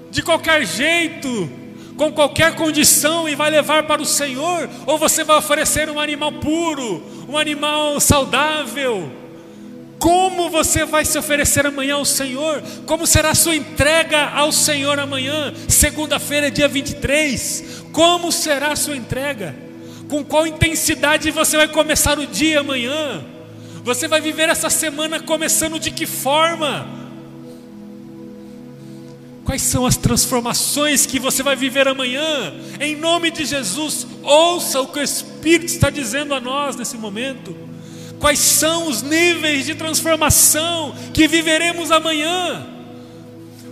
de 0.09 0.21
qualquer 0.21 0.65
jeito, 0.65 1.49
com 1.97 2.11
qualquer 2.11 2.55
condição 2.55 3.27
e 3.27 3.35
vai 3.35 3.49
levar 3.49 3.83
para 3.83 4.01
o 4.01 4.05
Senhor? 4.05 4.69
Ou 4.85 4.97
você 4.97 5.23
vai 5.23 5.37
oferecer 5.37 5.89
um 5.89 5.99
animal 5.99 6.31
puro, 6.31 7.03
um 7.27 7.35
animal 7.35 7.99
saudável? 7.99 9.11
Como 9.99 10.49
você 10.49 10.85
vai 10.85 11.03
se 11.03 11.17
oferecer 11.17 11.65
amanhã 11.65 11.95
ao 11.95 12.05
Senhor? 12.05 12.61
Como 12.85 13.07
será 13.07 13.31
a 13.31 13.35
sua 13.35 13.55
entrega 13.55 14.29
ao 14.29 14.51
Senhor 14.51 14.99
amanhã? 14.99 15.51
Segunda-feira, 15.67 16.51
dia 16.51 16.67
23. 16.67 17.83
Como 17.91 18.31
será 18.31 18.73
a 18.73 18.75
sua 18.75 18.95
entrega? 18.95 19.55
Com 20.07 20.23
qual 20.23 20.45
intensidade 20.45 21.31
você 21.31 21.57
vai 21.57 21.67
começar 21.67 22.19
o 22.19 22.27
dia 22.27 22.59
amanhã? 22.59 23.25
Você 23.83 24.07
vai 24.07 24.21
viver 24.21 24.49
essa 24.49 24.69
semana 24.69 25.19
começando 25.19 25.79
de 25.79 25.89
que 25.89 26.05
forma? 26.05 26.96
Quais 29.47 29.61
são 29.61 29.85
as 29.85 29.95
transformações 29.95 31.05
que 31.05 31.19
você 31.19 31.41
vai 31.41 31.55
viver 31.55 31.87
amanhã? 31.87 32.53
Em 32.81 32.97
nome 32.97 33.31
de 33.31 33.45
Jesus, 33.45 34.05
ouça 34.21 34.81
o 34.81 34.87
que 34.87 34.99
o 34.99 35.01
Espírito 35.01 35.67
está 35.67 35.89
dizendo 35.89 36.33
a 36.33 36.41
nós 36.41 36.75
nesse 36.75 36.97
momento. 36.97 37.55
Quais 38.19 38.39
são 38.39 38.89
os 38.89 39.01
níveis 39.01 39.65
de 39.65 39.73
transformação 39.73 40.93
que 41.13 41.29
viveremos 41.29 41.91
amanhã? 41.91 42.67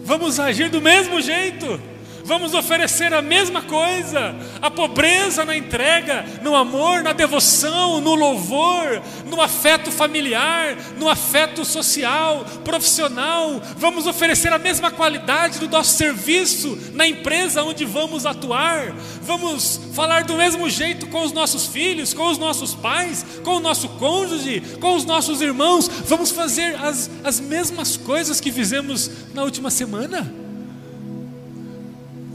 Vamos 0.06 0.40
agir 0.40 0.70
do 0.70 0.82
mesmo 0.82 1.20
jeito? 1.20 1.78
Vamos 2.26 2.56
oferecer 2.56 3.14
a 3.14 3.22
mesma 3.22 3.62
coisa, 3.62 4.36
a 4.62 4.70
pobreza 4.72 5.46
na 5.46 5.56
entrega, 5.56 6.26
no 6.42 6.56
amor, 6.56 7.04
na 7.04 7.14
devoção, 7.14 8.02
no 8.02 8.16
louvor, 8.16 9.02
no 9.26 9.40
afeto 9.40 9.92
familiar, 9.92 10.76
no 10.98 11.08
afeto 11.08 11.64
social, 11.64 12.44
profissional. 12.64 13.62
Vamos 13.78 14.08
oferecer 14.08 14.52
a 14.52 14.58
mesma 14.58 14.90
qualidade 14.90 15.60
do 15.60 15.70
nosso 15.70 15.96
serviço 15.96 16.78
na 16.94 17.08
empresa 17.08 17.64
onde 17.64 17.86
vamos 17.86 18.26
atuar. 18.26 18.94
Vamos 19.22 19.80
falar 19.94 20.24
do 20.24 20.36
mesmo 20.36 20.68
jeito 20.70 21.08
com 21.08 21.24
os 21.24 21.32
nossos 21.32 21.68
filhos, 21.68 22.14
com 22.14 22.28
os 22.28 22.40
nossos 22.40 22.74
pais, 22.74 23.24
com 23.44 23.58
o 23.58 23.60
nosso 23.60 23.88
cônjuge, 23.90 24.62
com 24.82 24.96
os 24.96 25.06
nossos 25.06 25.42
irmãos. 25.42 25.88
Vamos 26.06 26.32
fazer 26.32 26.76
as, 26.76 27.10
as 27.24 27.40
mesmas 27.40 27.96
coisas 27.96 28.42
que 28.42 28.52
fizemos 28.52 29.12
na 29.34 29.44
última 29.44 29.70
semana. 29.70 30.45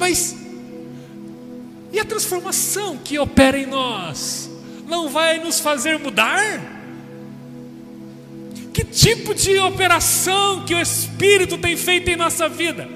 Mas 0.00 0.34
e 1.92 2.00
a 2.00 2.04
transformação 2.06 2.96
que 2.96 3.18
opera 3.18 3.58
em 3.58 3.66
nós 3.66 4.50
não 4.88 5.10
vai 5.10 5.38
nos 5.38 5.60
fazer 5.60 5.98
mudar? 5.98 6.40
Que 8.72 8.82
tipo 8.82 9.34
de 9.34 9.58
operação 9.58 10.64
que 10.64 10.74
o 10.74 10.80
Espírito 10.80 11.58
tem 11.58 11.76
feito 11.76 12.08
em 12.08 12.16
nossa 12.16 12.48
vida, 12.48 12.88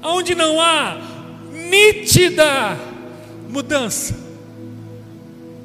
onde 0.00 0.36
não 0.36 0.60
há 0.60 0.96
nítida 1.52 2.78
mudança? 3.48 4.16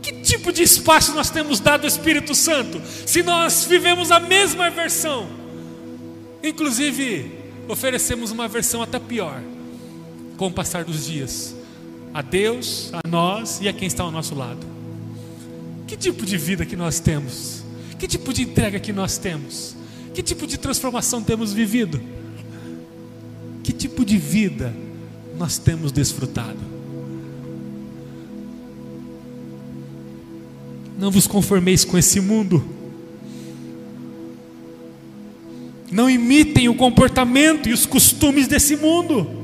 Que 0.01 0.13
tipo 0.13 0.51
de 0.51 0.63
espaço 0.63 1.13
nós 1.13 1.29
temos 1.29 1.59
dado 1.59 1.82
ao 1.82 1.88
Espírito 1.88 2.34
Santo, 2.34 2.82
se 3.05 3.21
nós 3.21 3.65
vivemos 3.65 4.09
a 4.09 4.19
mesma 4.19 4.71
versão? 4.71 5.29
Inclusive, 6.41 7.32
oferecemos 7.67 8.32
uma 8.32 8.47
versão 8.47 8.82
até 8.82 8.97
pior 8.97 9.43
com 10.41 10.47
o 10.47 10.51
passar 10.51 10.83
dos 10.83 11.05
dias, 11.05 11.55
a 12.11 12.23
Deus, 12.23 12.89
a 12.93 13.07
nós 13.07 13.59
e 13.61 13.67
a 13.67 13.73
quem 13.73 13.87
está 13.87 14.01
ao 14.01 14.09
nosso 14.09 14.33
lado. 14.33 14.65
Que 15.85 15.95
tipo 15.95 16.25
de 16.25 16.35
vida 16.35 16.65
que 16.65 16.75
nós 16.75 16.99
temos? 16.99 17.63
Que 17.99 18.07
tipo 18.07 18.33
de 18.33 18.41
entrega 18.41 18.79
que 18.79 18.91
nós 18.91 19.19
temos? 19.19 19.75
Que 20.15 20.23
tipo 20.23 20.47
de 20.47 20.57
transformação 20.57 21.21
temos 21.21 21.53
vivido? 21.53 22.01
Que 23.63 23.71
tipo 23.71 24.03
de 24.03 24.17
vida 24.17 24.75
nós 25.37 25.59
temos 25.59 25.91
desfrutado? 25.91 26.57
Não 30.97 31.11
vos 31.11 31.27
conformeis 31.27 31.85
com 31.85 31.99
esse 31.99 32.19
mundo. 32.19 32.65
Não 35.91 36.09
imitem 36.09 36.67
o 36.67 36.73
comportamento 36.73 37.69
e 37.69 37.73
os 37.73 37.85
costumes 37.85 38.47
desse 38.47 38.75
mundo 38.75 39.39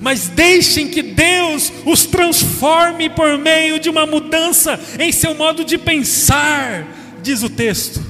mas 0.00 0.28
deixem 0.28 0.88
que 0.88 1.02
Deus 1.02 1.70
os 1.84 2.06
transforme 2.06 3.10
por 3.10 3.36
meio 3.36 3.78
de 3.78 3.90
uma 3.90 4.06
mudança 4.06 4.80
em 4.98 5.12
seu 5.12 5.34
modo 5.34 5.62
de 5.62 5.76
pensar, 5.76 6.86
diz 7.22 7.42
o 7.42 7.50
texto. 7.50 8.02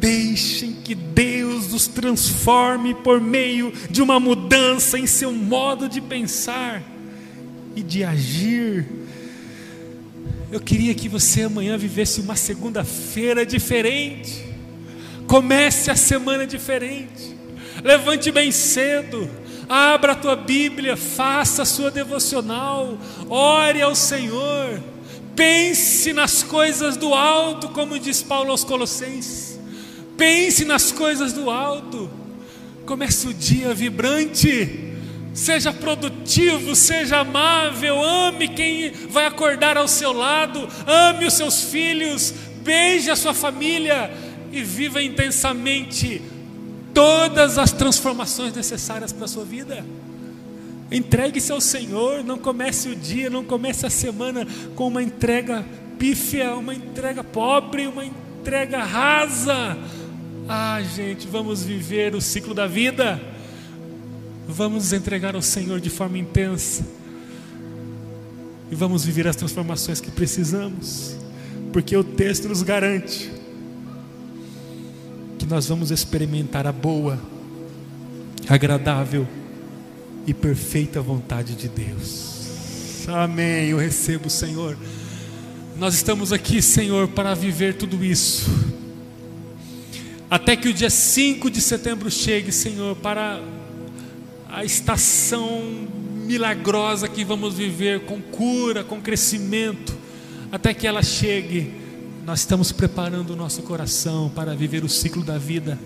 Deixem 0.00 0.72
que 0.72 0.96
Deus 0.96 1.72
os 1.72 1.86
transforme 1.86 2.92
por 2.92 3.20
meio 3.20 3.72
de 3.88 4.02
uma 4.02 4.18
mudança 4.18 4.98
em 4.98 5.06
seu 5.06 5.32
modo 5.32 5.88
de 5.88 6.00
pensar. 6.00 6.82
e 7.74 7.82
de 7.82 8.04
agir. 8.04 8.86
Eu 10.50 10.60
queria 10.60 10.94
que 10.94 11.08
você 11.08 11.42
amanhã 11.42 11.78
vivesse 11.78 12.20
uma 12.20 12.36
segunda-feira 12.36 13.46
diferente. 13.46 14.44
Comece 15.26 15.90
a 15.90 15.96
semana 15.96 16.46
diferente. 16.46 17.34
Levante 17.82 18.30
bem 18.30 18.52
cedo. 18.52 19.28
Abra 19.68 20.12
a 20.12 20.16
tua 20.16 20.36
Bíblia, 20.36 20.96
faça 20.96 21.62
a 21.62 21.64
sua 21.64 21.90
devocional, 21.90 22.98
ore 23.28 23.80
ao 23.80 23.94
Senhor, 23.94 24.82
pense 25.34 26.12
nas 26.12 26.42
coisas 26.42 26.96
do 26.96 27.14
alto, 27.14 27.70
como 27.70 27.98
diz 27.98 28.22
Paulo 28.22 28.50
aos 28.50 28.64
Colossenses. 28.64 29.58
Pense 30.16 30.64
nas 30.64 30.92
coisas 30.92 31.32
do 31.32 31.50
alto. 31.50 32.10
Comece 32.84 33.28
o 33.28 33.34
dia 33.34 33.72
vibrante. 33.72 34.92
Seja 35.32 35.72
produtivo, 35.72 36.76
seja 36.76 37.20
amável, 37.20 38.02
ame 38.02 38.48
quem 38.48 38.90
vai 39.08 39.24
acordar 39.24 39.78
ao 39.78 39.88
seu 39.88 40.12
lado, 40.12 40.68
ame 40.86 41.24
os 41.24 41.32
seus 41.32 41.62
filhos, 41.64 42.34
beije 42.62 43.10
a 43.10 43.16
sua 43.16 43.32
família 43.32 44.12
e 44.52 44.62
viva 44.62 45.02
intensamente 45.02 46.20
todas 46.92 47.58
as 47.58 47.72
transformações 47.72 48.54
necessárias 48.54 49.12
para 49.12 49.24
a 49.24 49.28
sua 49.28 49.44
vida. 49.44 49.84
Entregue-se 50.90 51.50
ao 51.50 51.60
Senhor, 51.60 52.22
não 52.22 52.38
comece 52.38 52.88
o 52.88 52.96
dia, 52.96 53.30
não 53.30 53.44
comece 53.44 53.86
a 53.86 53.90
semana 53.90 54.46
com 54.74 54.88
uma 54.88 55.02
entrega 55.02 55.64
pífia, 55.98 56.54
uma 56.54 56.74
entrega 56.74 57.24
pobre, 57.24 57.86
uma 57.86 58.04
entrega 58.04 58.84
rasa. 58.84 59.78
Ah, 60.48 60.82
gente, 60.94 61.26
vamos 61.26 61.62
viver 61.62 62.14
o 62.14 62.20
ciclo 62.20 62.52
da 62.52 62.66
vida 62.66 63.32
Vamos 64.46 64.92
entregar 64.92 65.34
ao 65.34 65.42
Senhor 65.42 65.80
de 65.80 65.88
forma 65.88 66.18
intensa. 66.18 66.84
E 68.70 68.74
vamos 68.74 69.04
viver 69.04 69.26
as 69.28 69.36
transformações 69.36 70.00
que 70.00 70.10
precisamos. 70.10 71.16
Porque 71.72 71.96
o 71.96 72.02
texto 72.02 72.48
nos 72.48 72.62
garante 72.62 73.30
nós 75.52 75.68
vamos 75.68 75.90
experimentar 75.90 76.66
a 76.66 76.72
boa, 76.72 77.20
agradável 78.48 79.28
e 80.26 80.32
perfeita 80.32 81.02
vontade 81.02 81.54
de 81.54 81.68
Deus. 81.68 83.06
Amém. 83.06 83.68
Eu 83.68 83.76
recebo, 83.76 84.30
Senhor. 84.30 84.78
Nós 85.76 85.92
estamos 85.92 86.32
aqui, 86.32 86.62
Senhor, 86.62 87.06
para 87.08 87.34
viver 87.34 87.74
tudo 87.74 88.02
isso. 88.02 88.50
Até 90.30 90.56
que 90.56 90.70
o 90.70 90.72
dia 90.72 90.88
5 90.88 91.50
de 91.50 91.60
setembro 91.60 92.10
chegue, 92.10 92.50
Senhor, 92.50 92.96
para 92.96 93.38
a 94.48 94.64
estação 94.64 95.86
milagrosa 96.24 97.08
que 97.08 97.26
vamos 97.26 97.56
viver 97.56 98.06
com 98.06 98.22
cura, 98.22 98.82
com 98.82 99.02
crescimento, 99.02 99.94
até 100.50 100.72
que 100.72 100.86
ela 100.86 101.02
chegue. 101.02 101.81
Nós 102.24 102.40
estamos 102.40 102.70
preparando 102.70 103.30
o 103.30 103.36
nosso 103.36 103.62
coração 103.62 104.30
para 104.32 104.54
viver 104.54 104.84
o 104.84 104.88
ciclo 104.88 105.24
da 105.24 105.38
vida. 105.38 105.76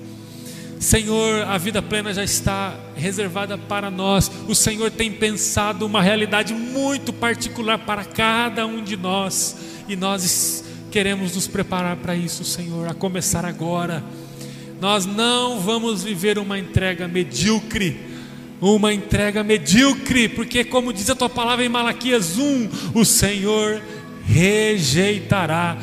Senhor, 0.78 1.42
a 1.44 1.56
vida 1.56 1.80
plena 1.80 2.12
já 2.12 2.22
está 2.22 2.78
reservada 2.94 3.56
para 3.56 3.90
nós. 3.90 4.30
O 4.46 4.54
Senhor 4.54 4.90
tem 4.90 5.10
pensado 5.10 5.86
uma 5.86 6.02
realidade 6.02 6.52
muito 6.52 7.10
particular 7.10 7.78
para 7.78 8.04
cada 8.04 8.66
um 8.66 8.84
de 8.84 8.98
nós, 8.98 9.56
e 9.88 9.96
nós 9.96 10.62
queremos 10.90 11.34
nos 11.34 11.48
preparar 11.48 11.96
para 11.96 12.14
isso, 12.14 12.44
Senhor, 12.44 12.86
a 12.86 12.92
começar 12.92 13.46
agora. 13.46 14.04
Nós 14.78 15.06
não 15.06 15.58
vamos 15.58 16.04
viver 16.04 16.38
uma 16.38 16.58
entrega 16.58 17.08
medíocre 17.08 18.14
uma 18.58 18.92
entrega 18.92 19.44
medíocre, 19.44 20.30
porque, 20.30 20.64
como 20.64 20.90
diz 20.90 21.10
a 21.10 21.14
tua 21.14 21.28
palavra 21.28 21.62
em 21.62 21.68
Malaquias 21.68 22.38
1, 22.38 22.70
o 22.94 23.04
Senhor 23.04 23.82
rejeitará 24.24 25.76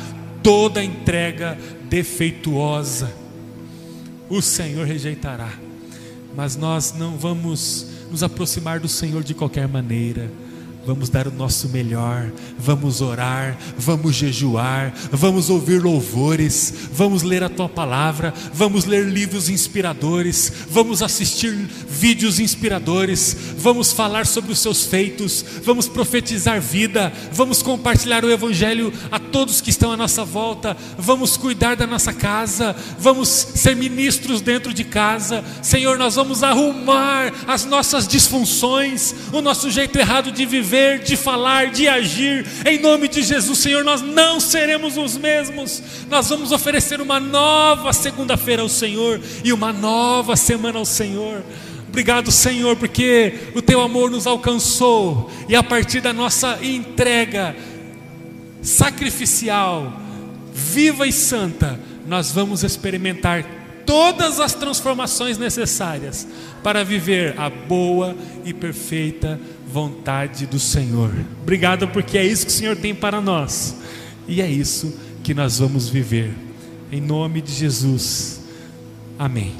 toda 0.44 0.84
entrega 0.84 1.58
defeituosa. 1.88 3.10
O 4.28 4.40
Senhor 4.42 4.86
rejeitará, 4.86 5.52
mas 6.36 6.54
nós 6.54 6.92
não 6.92 7.16
vamos 7.16 7.86
nos 8.10 8.22
aproximar 8.22 8.78
do 8.78 8.88
Senhor 8.88 9.24
de 9.24 9.34
qualquer 9.34 9.66
maneira 9.66 10.30
Vamos 10.86 11.08
dar 11.08 11.26
o 11.26 11.32
nosso 11.32 11.70
melhor, 11.70 12.30
vamos 12.58 13.00
orar, 13.00 13.56
vamos 13.78 14.14
jejuar, 14.14 14.92
vamos 15.10 15.48
ouvir 15.48 15.80
louvores, 15.80 16.74
vamos 16.92 17.22
ler 17.22 17.42
a 17.42 17.48
tua 17.48 17.70
palavra, 17.70 18.34
vamos 18.52 18.84
ler 18.84 19.06
livros 19.06 19.48
inspiradores, 19.48 20.52
vamos 20.68 21.00
assistir 21.00 21.52
vídeos 21.88 22.38
inspiradores, 22.38 23.34
vamos 23.56 23.92
falar 23.92 24.26
sobre 24.26 24.52
os 24.52 24.58
seus 24.58 24.84
feitos, 24.84 25.42
vamos 25.62 25.88
profetizar 25.88 26.60
vida, 26.60 27.10
vamos 27.32 27.62
compartilhar 27.62 28.22
o 28.22 28.30
evangelho 28.30 28.92
a 29.10 29.18
todos 29.18 29.62
que 29.62 29.70
estão 29.70 29.90
à 29.90 29.96
nossa 29.96 30.22
volta, 30.22 30.76
vamos 30.98 31.38
cuidar 31.38 31.76
da 31.76 31.86
nossa 31.86 32.12
casa, 32.12 32.76
vamos 32.98 33.28
ser 33.28 33.74
ministros 33.74 34.42
dentro 34.42 34.74
de 34.74 34.84
casa. 34.84 35.42
Senhor, 35.62 35.96
nós 35.96 36.16
vamos 36.16 36.42
arrumar 36.42 37.32
as 37.46 37.64
nossas 37.64 38.06
disfunções, 38.06 39.14
o 39.32 39.40
nosso 39.40 39.70
jeito 39.70 39.98
errado 39.98 40.30
de 40.30 40.44
viver 40.44 40.73
viver, 40.74 40.98
de 40.98 41.16
falar, 41.16 41.70
de 41.70 41.86
agir. 41.86 42.44
Em 42.66 42.80
nome 42.80 43.06
de 43.06 43.22
Jesus, 43.22 43.58
Senhor, 43.58 43.84
nós 43.84 44.02
não 44.02 44.40
seremos 44.40 44.96
os 44.96 45.16
mesmos. 45.16 45.80
Nós 46.10 46.28
vamos 46.28 46.50
oferecer 46.50 47.00
uma 47.00 47.20
nova 47.20 47.92
segunda-feira 47.92 48.62
ao 48.62 48.68
Senhor 48.68 49.20
e 49.44 49.52
uma 49.52 49.72
nova 49.72 50.34
semana 50.34 50.78
ao 50.78 50.84
Senhor. 50.84 51.44
Obrigado, 51.88 52.32
Senhor, 52.32 52.74
porque 52.74 53.34
o 53.54 53.62
teu 53.62 53.80
amor 53.80 54.10
nos 54.10 54.26
alcançou 54.26 55.30
e 55.48 55.54
a 55.54 55.62
partir 55.62 56.00
da 56.00 56.12
nossa 56.12 56.58
entrega 56.60 57.54
sacrificial, 58.60 59.92
viva 60.52 61.06
e 61.06 61.12
santa, 61.12 61.78
nós 62.04 62.32
vamos 62.32 62.64
experimentar 62.64 63.44
todas 63.84 64.40
as 64.40 64.54
transformações 64.54 65.38
necessárias 65.38 66.26
para 66.62 66.84
viver 66.84 67.34
a 67.38 67.48
boa 67.48 68.16
e 68.44 68.52
perfeita 68.52 69.40
vontade 69.66 70.46
do 70.46 70.58
Senhor. 70.58 71.10
Obrigado 71.42 71.88
porque 71.88 72.16
é 72.16 72.24
isso 72.24 72.46
que 72.46 72.52
o 72.52 72.54
Senhor 72.54 72.76
tem 72.76 72.94
para 72.94 73.20
nós. 73.20 73.76
E 74.26 74.40
é 74.40 74.48
isso 74.48 74.98
que 75.22 75.34
nós 75.34 75.58
vamos 75.58 75.88
viver. 75.88 76.32
Em 76.90 77.00
nome 77.00 77.40
de 77.40 77.52
Jesus. 77.52 78.42
Amém. 79.18 79.54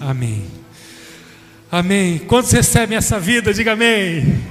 Amém. 0.00 0.44
Amém. 1.70 2.18
Quantos 2.18 2.52
recebem 2.52 2.96
essa 2.96 3.18
vida? 3.18 3.52
Diga 3.52 3.72
amém. 3.72 4.42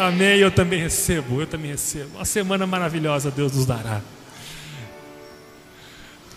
Amém. 0.00 0.38
Eu 0.38 0.50
também 0.50 0.80
recebo. 0.80 1.40
Eu 1.40 1.46
também 1.46 1.70
recebo. 1.70 2.16
Uma 2.16 2.24
semana 2.24 2.66
maravilhosa 2.66 3.30
Deus 3.30 3.52
nos 3.52 3.66
dará. 3.66 4.00